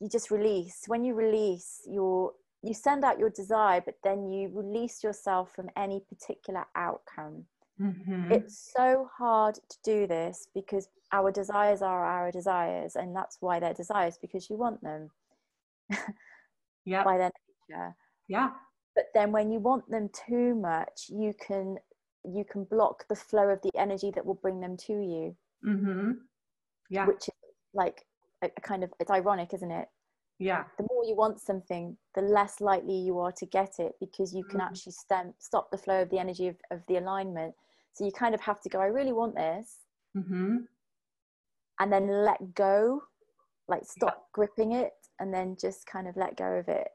[0.00, 0.82] you just release.
[0.86, 2.32] When you release your
[2.62, 7.44] you send out your desire, but then you release yourself from any particular outcome.
[7.80, 8.32] Mm-hmm.
[8.32, 13.58] It's so hard to do this because our desires are our desires, and that's why
[13.58, 15.10] they're desires because you want them.
[16.84, 17.04] yeah.
[17.04, 17.30] By their
[17.68, 17.96] nature.
[18.28, 18.50] Yeah.
[18.94, 21.76] But then when you want them too much, you can
[22.24, 25.36] you can block the flow of the energy that will bring them to you.
[25.66, 26.12] Mm-hmm.
[26.90, 27.06] Yeah.
[27.06, 27.34] Which is
[27.74, 28.04] like
[28.42, 29.88] a, a kind of it's ironic, isn't it?
[30.38, 34.34] yeah the more you want something the less likely you are to get it because
[34.34, 34.64] you can mm.
[34.64, 37.54] actually stem stop the flow of the energy of, of the alignment
[37.94, 39.78] so you kind of have to go, I really want this.
[40.16, 40.56] Mm-hmm.
[41.80, 43.02] And then let go,
[43.68, 44.30] like stop yeah.
[44.32, 46.88] gripping it and then just kind of let go of it.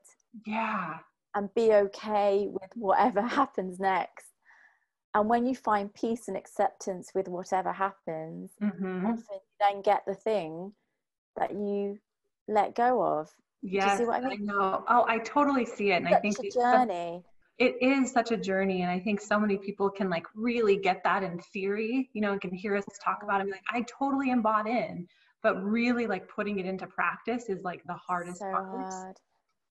[0.45, 0.97] Yeah.
[1.35, 4.25] And be okay with whatever happens next.
[5.15, 9.05] And when you find peace and acceptance with whatever happens, mm-hmm.
[9.05, 10.73] often you then get the thing
[11.37, 11.97] that you
[12.47, 13.29] let go of.
[13.61, 14.31] Yes, I, mean?
[14.31, 14.83] I, know.
[14.87, 16.03] Oh, I totally see it.
[16.03, 17.23] And Such I think a journey
[17.59, 21.03] it is such a journey and i think so many people can like really get
[21.03, 23.83] that in theory you know and can hear us talk about it and like i
[23.99, 25.07] totally am bought in
[25.43, 29.15] but really like putting it into practice is like the hardest so part hard.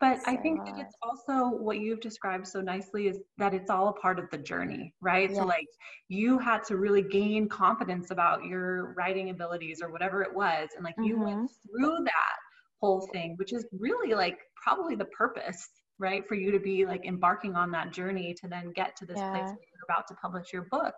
[0.00, 3.68] But so I think that it's also what you've described so nicely is that it's
[3.68, 5.28] all a part of the journey, right?
[5.28, 5.38] Yeah.
[5.38, 5.66] So, like,
[6.08, 10.68] you had to really gain confidence about your writing abilities or whatever it was.
[10.76, 11.04] And, like, mm-hmm.
[11.04, 11.80] you went mm-hmm.
[11.80, 12.36] through that
[12.80, 15.68] whole thing, which is really like probably the purpose,
[15.98, 16.26] right?
[16.26, 19.30] For you to be like embarking on that journey to then get to this yeah.
[19.30, 20.94] place where you're about to publish your book.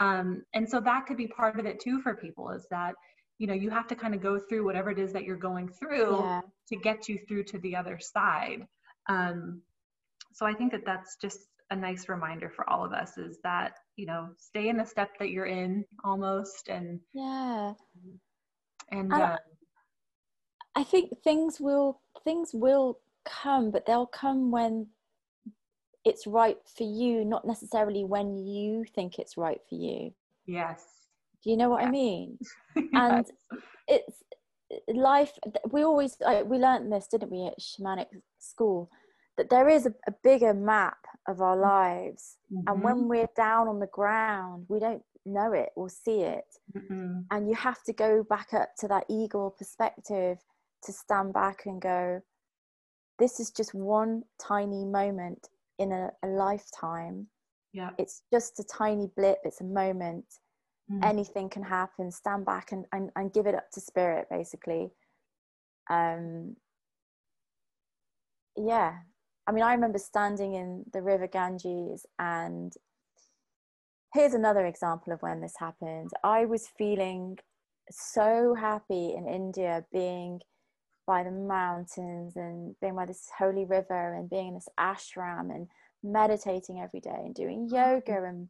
[0.00, 2.94] Um, and so that could be part of it too for people is that
[3.38, 5.68] you know you have to kind of go through whatever it is that you're going
[5.68, 6.40] through yeah.
[6.68, 8.66] to get you through to the other side
[9.08, 9.60] um,
[10.32, 11.40] so i think that that's just
[11.70, 15.10] a nice reminder for all of us is that you know stay in the step
[15.18, 17.72] that you're in almost and yeah
[18.90, 19.36] and uh,
[20.76, 24.86] i think things will things will come but they'll come when
[26.04, 30.12] it's right for you not necessarily when you think it's right for you
[30.46, 30.92] yes
[31.42, 31.88] do you know what yeah.
[31.88, 32.38] I mean?
[32.94, 33.26] And
[33.88, 34.22] it's
[34.88, 35.32] life.
[35.70, 38.06] We always like, we learned this, didn't we, at shamanic
[38.38, 38.90] school,
[39.36, 40.98] that there is a, a bigger map
[41.28, 41.62] of our mm-hmm.
[41.62, 42.68] lives, mm-hmm.
[42.68, 46.44] and when we're down on the ground, we don't know it or see it,
[46.76, 47.20] mm-hmm.
[47.30, 50.38] and you have to go back up to that eagle perspective
[50.84, 52.20] to stand back and go.
[53.22, 55.48] This is just one tiny moment
[55.78, 57.28] in a, a lifetime.
[57.72, 57.90] Yeah.
[57.98, 60.26] It's just a tiny blip, it's a moment
[60.90, 61.04] mm.
[61.04, 64.90] anything can happen stand back and, and, and give it up to spirit basically
[65.90, 66.56] um
[68.56, 68.94] yeah
[69.46, 72.74] i mean i remember standing in the river ganges and
[74.14, 77.38] here's another example of when this happened i was feeling
[77.90, 80.40] so happy in india being
[81.12, 85.68] by the mountains and being by this holy river and being in this ashram and
[86.02, 88.28] meditating every day and doing yoga mm.
[88.30, 88.48] and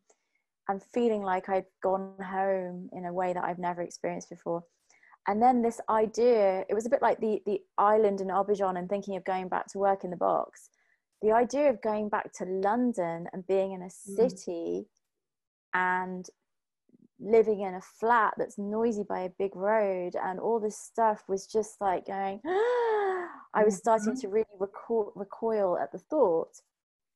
[0.68, 4.62] and feeling like I'd gone home in a way that I've never experienced before.
[5.26, 8.88] And then this idea, it was a bit like the, the island in Abidjan and
[8.88, 10.70] thinking of going back to work in the box.
[11.20, 14.16] The idea of going back to London and being in a mm.
[14.16, 14.86] city mm.
[15.74, 16.24] and
[17.22, 21.46] living in a flat that's noisy by a big road and all this stuff was
[21.46, 22.40] just like going,
[23.54, 24.20] I was starting mm-hmm.
[24.20, 26.56] to really recoil, recoil at the thought.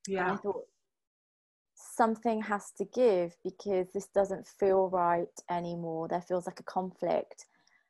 [0.06, 0.30] Yeah.
[0.30, 0.64] And I thought,
[1.76, 6.08] something has to give because this doesn't feel right anymore.
[6.08, 7.46] There feels like a conflict.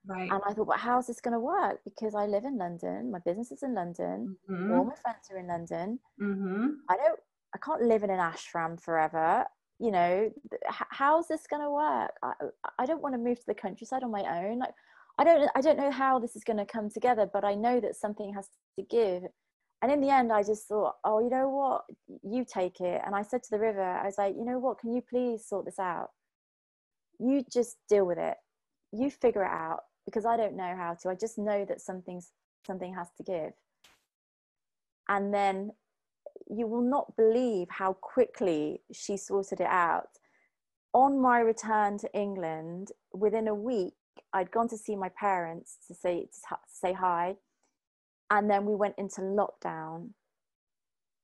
[0.06, 0.30] Right.
[0.30, 1.80] And I thought, well, how's this going to work?
[1.84, 4.72] Because I live in London, my business is in London, mm-hmm.
[4.72, 5.98] all my friends are in London.
[6.22, 6.66] Mm-hmm.
[6.88, 7.18] I don't,
[7.54, 9.44] I can't live in an ashram forever.
[9.78, 10.30] You know,
[10.68, 12.10] how's this going to work?
[12.22, 14.58] I, uh, I don't want to move to the countryside on my own.
[14.58, 14.72] Like,
[15.18, 17.80] I don't, I don't know how this is going to come together, but I know
[17.80, 18.48] that something has
[18.78, 19.24] to give.
[19.82, 21.84] And in the end i just thought oh you know what?
[22.22, 23.02] You take it.
[23.04, 24.78] And i said to the river i was like you know what?
[24.78, 26.10] Can you please sort this out?
[27.18, 28.36] You just deal with it.
[28.92, 31.10] You figure it out because i don't know how to.
[31.10, 32.32] I just know that something's
[32.66, 33.52] something has to give.
[35.08, 35.70] And then
[36.48, 40.08] you will not believe how quickly she sorted it out.
[40.94, 43.94] On my return to england within a week
[44.32, 47.36] i'd gone to see my parents to say to say hi.
[48.30, 50.10] And then we went into lockdown.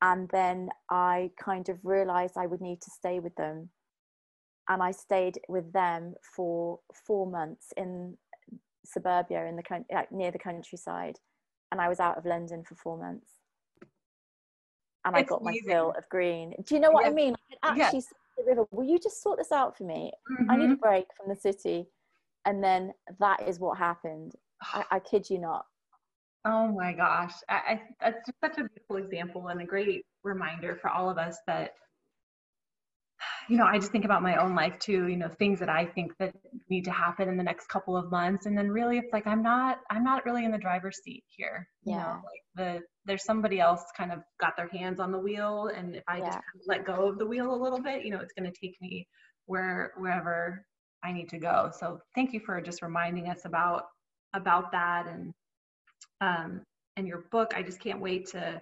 [0.00, 3.70] And then i kind of realized i would need to stay with them.
[4.68, 8.16] And i stayed with them for four months in
[8.84, 11.18] suburbia in the near the countryside.
[11.70, 13.32] And i was out of london for four months
[15.04, 15.62] and it's i got amazing.
[15.66, 18.38] my fill of green do you know what i mean i actually yeah.
[18.38, 20.50] the river will you just sort this out for me mm-hmm.
[20.50, 20.74] i need a mm-hmm.
[20.76, 21.86] break from the city
[22.44, 24.32] and then that is what happened
[24.62, 25.66] I, I kid you not
[26.44, 27.34] Oh my gosh.
[27.48, 31.18] I, I, that's just such a beautiful example and a great reminder for all of
[31.18, 31.74] us that,
[33.52, 35.84] you know, I just think about my own life too, you know, things that I
[35.84, 36.32] think that
[36.70, 38.46] need to happen in the next couple of months.
[38.46, 41.68] And then really it's like, I'm not, I'm not really in the driver's seat here.
[41.84, 41.92] Yeah.
[41.92, 45.70] You know, like the, there's somebody else kind of got their hands on the wheel.
[45.76, 46.24] And if I yeah.
[46.24, 48.50] just kind of let go of the wheel a little bit, you know, it's going
[48.50, 49.06] to take me
[49.44, 50.64] where, wherever
[51.04, 51.70] I need to go.
[51.78, 53.82] So thank you for just reminding us about,
[54.32, 55.34] about that and
[56.22, 56.62] um,
[56.96, 57.52] and your book.
[57.54, 58.60] I just can't wait to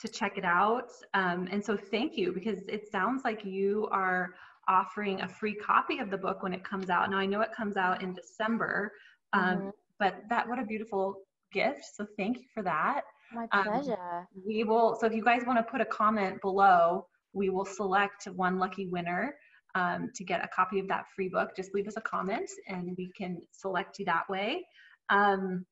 [0.00, 0.90] to check it out.
[1.14, 4.34] Um, and so thank you because it sounds like you are
[4.68, 7.10] offering a free copy of the book when it comes out.
[7.10, 8.92] Now I know it comes out in December,
[9.32, 9.68] um, mm-hmm.
[9.98, 11.22] but that what a beautiful
[11.52, 11.84] gift.
[11.94, 13.02] So thank you for that.
[13.32, 13.92] My um, pleasure.
[13.92, 14.96] Um, we will.
[15.00, 18.86] So if you guys want to put a comment below, we will select one lucky
[18.86, 19.34] winner.
[19.74, 22.94] Um, to get a copy of that free book, just leave us a comment and
[22.96, 24.64] we can select you that way.
[25.10, 25.66] Um,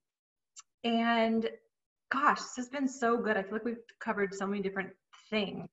[0.85, 1.49] and
[2.15, 3.37] gosh, this has been so good.
[3.37, 4.91] I feel like we've covered so many different
[5.31, 5.69] things.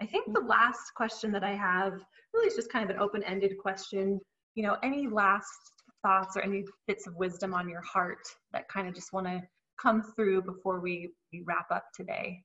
[0.00, 0.48] I think the mm-hmm.
[0.48, 1.92] last question that I have
[2.32, 4.20] really is just kind of an open ended question.
[4.56, 5.48] You know, any last
[6.02, 9.40] thoughts or any bits of wisdom on your heart that kind of just want to
[9.80, 12.42] come through before we, we wrap up today?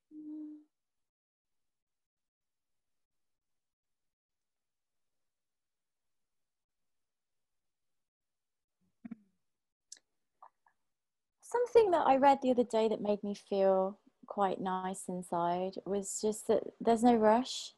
[11.52, 13.98] Something that I read the other day that made me feel
[14.28, 17.74] quite nice inside was just that there's no rush.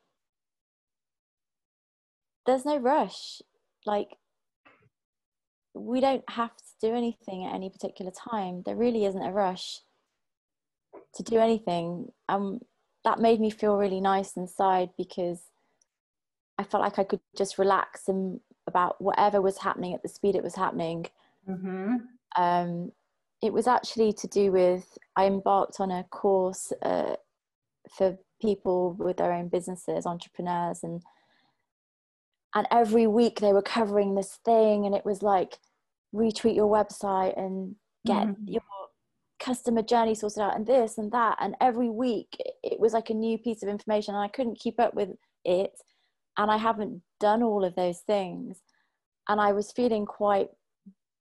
[2.45, 3.41] There's no rush.
[3.85, 4.17] Like,
[5.73, 8.63] we don't have to do anything at any particular time.
[8.65, 9.79] There really isn't a rush
[11.15, 12.11] to do anything.
[12.27, 12.59] Um,
[13.05, 15.43] that made me feel really nice inside because
[16.57, 20.35] I felt like I could just relax and about whatever was happening at the speed
[20.35, 21.07] it was happening.
[21.49, 21.95] Mm-hmm.
[22.35, 22.91] Um,
[23.41, 27.15] it was actually to do with I embarked on a course uh,
[27.97, 31.01] for people with their own businesses, entrepreneurs, and
[32.53, 35.57] and every week they were covering this thing, and it was like
[36.13, 37.75] retweet your website and
[38.05, 38.47] get mm-hmm.
[38.47, 38.61] your
[39.39, 43.15] customer journey sorted out, and this and that, and every week it was like a
[43.15, 45.09] new piece of information, and I couldn't keep up with
[45.45, 45.71] it,
[46.37, 48.61] and I haven't done all of those things,
[49.27, 50.49] and I was feeling quite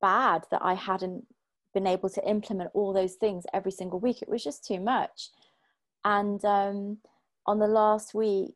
[0.02, 1.26] bad that I hadn't
[1.72, 4.22] been able to implement all those things every single week.
[4.22, 5.30] It was just too much.
[6.04, 6.98] And um,
[7.46, 8.54] on the last week,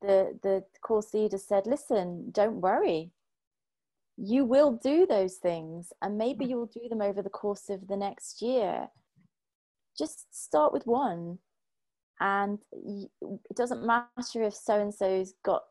[0.00, 3.12] the the course leader said, "Listen, don't worry.
[4.16, 6.50] You will do those things, and maybe mm.
[6.50, 8.88] you'll do them over the course of the next year.
[9.96, 11.38] Just start with one,
[12.20, 15.62] and it doesn't matter if so and so's got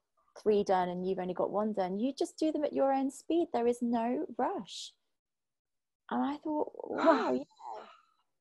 [0.42, 2.00] three done and you've only got one done.
[2.00, 3.48] You just do them at your own speed.
[3.54, 4.94] There is no rush."
[6.12, 7.44] And I thought, wow, yeah.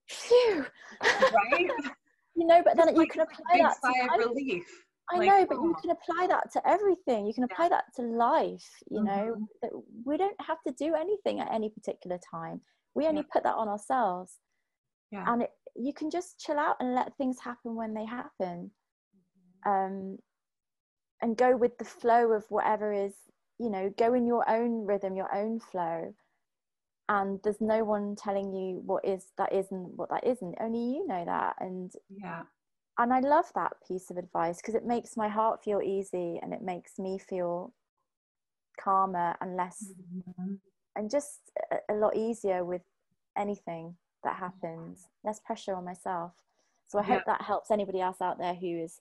[0.08, 0.66] Phew.
[1.02, 1.70] Right?
[2.34, 4.64] you know, but then you can apply that to relief.
[5.10, 5.64] I like, know, but oh.
[5.64, 7.26] you can apply that to everything.
[7.26, 7.68] You can apply yeah.
[7.70, 9.06] that to life, you mm-hmm.
[9.06, 9.70] know, that
[10.04, 12.60] we don't have to do anything at any particular time.
[12.94, 13.32] We only yeah.
[13.32, 14.34] put that on ourselves.
[15.10, 15.24] Yeah.
[15.26, 18.70] And it, you can just chill out and let things happen when they happen.
[19.66, 19.70] Mm-hmm.
[19.70, 20.18] Um,
[21.22, 23.14] and go with the flow of whatever is,
[23.58, 26.14] you know, go in your own rhythm, your own flow
[27.08, 30.54] and there's no one telling you what is that isn't what that isn't.
[30.60, 31.56] Only you know that.
[31.60, 32.42] And yeah.
[32.98, 36.52] and i love that piece of advice because it makes my heart feel easy and
[36.52, 37.72] it makes me feel
[38.78, 40.54] calmer and less mm-hmm.
[40.96, 42.82] and just a, a, lot easier with
[43.36, 45.08] anything that happens.
[45.24, 46.32] Less pressure on myself.
[46.88, 47.14] So i yeah.
[47.14, 49.00] hope that helps anybody else out there who is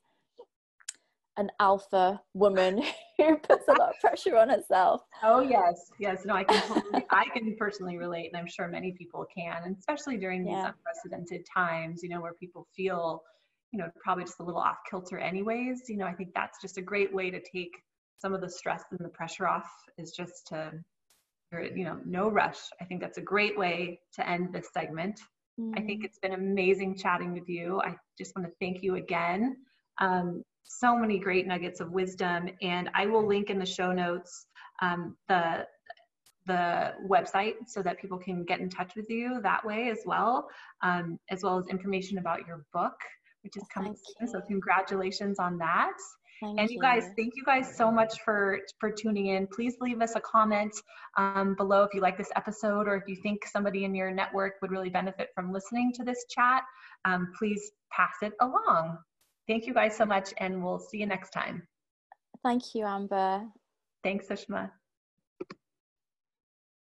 [1.38, 2.82] an alpha woman
[3.18, 5.02] who puts a lot of pressure on herself.
[5.24, 6.26] Oh yes, yes.
[6.26, 9.76] No, I can totally, I can personally relate, and I'm sure many people can, and
[9.78, 10.72] especially during these yeah.
[10.72, 13.24] unprecedented times, you know, where people feel,
[13.72, 15.84] you know, probably just a little off kilter, anyways.
[15.88, 17.72] You know, I think that's just a great way to take
[18.20, 19.70] some of the stress and the pressure off.
[19.98, 20.72] Is just to,
[21.54, 22.60] you know, no rush.
[22.82, 25.20] I think that's a great way to end this segment.
[25.60, 25.74] Mm.
[25.78, 26.06] I think mm.
[26.06, 27.82] it's been amazing chatting with you.
[27.82, 29.58] I just want to thank you again.
[30.00, 34.45] Um, so many great nuggets of wisdom and i will link in the show notes
[34.82, 35.65] um, the
[36.45, 40.47] the website so that people can get in touch with you that way as well
[40.82, 42.95] um, as well as information about your book
[43.43, 45.97] which is coming soon so congratulations on that
[46.39, 49.47] Thank and you, you guys, thank you guys so much for for tuning in.
[49.47, 50.74] Please leave us a comment
[51.18, 54.53] um, below if you like this episode or if you think somebody in your network
[54.61, 56.61] would really benefit from listening to this chat.
[57.05, 58.99] Um, please pass it along.
[59.48, 61.68] Thank you guys so much, and we'll see you next time.
[62.43, 63.45] Thank you, Amber.
[64.04, 64.72] Thanks, Sushma.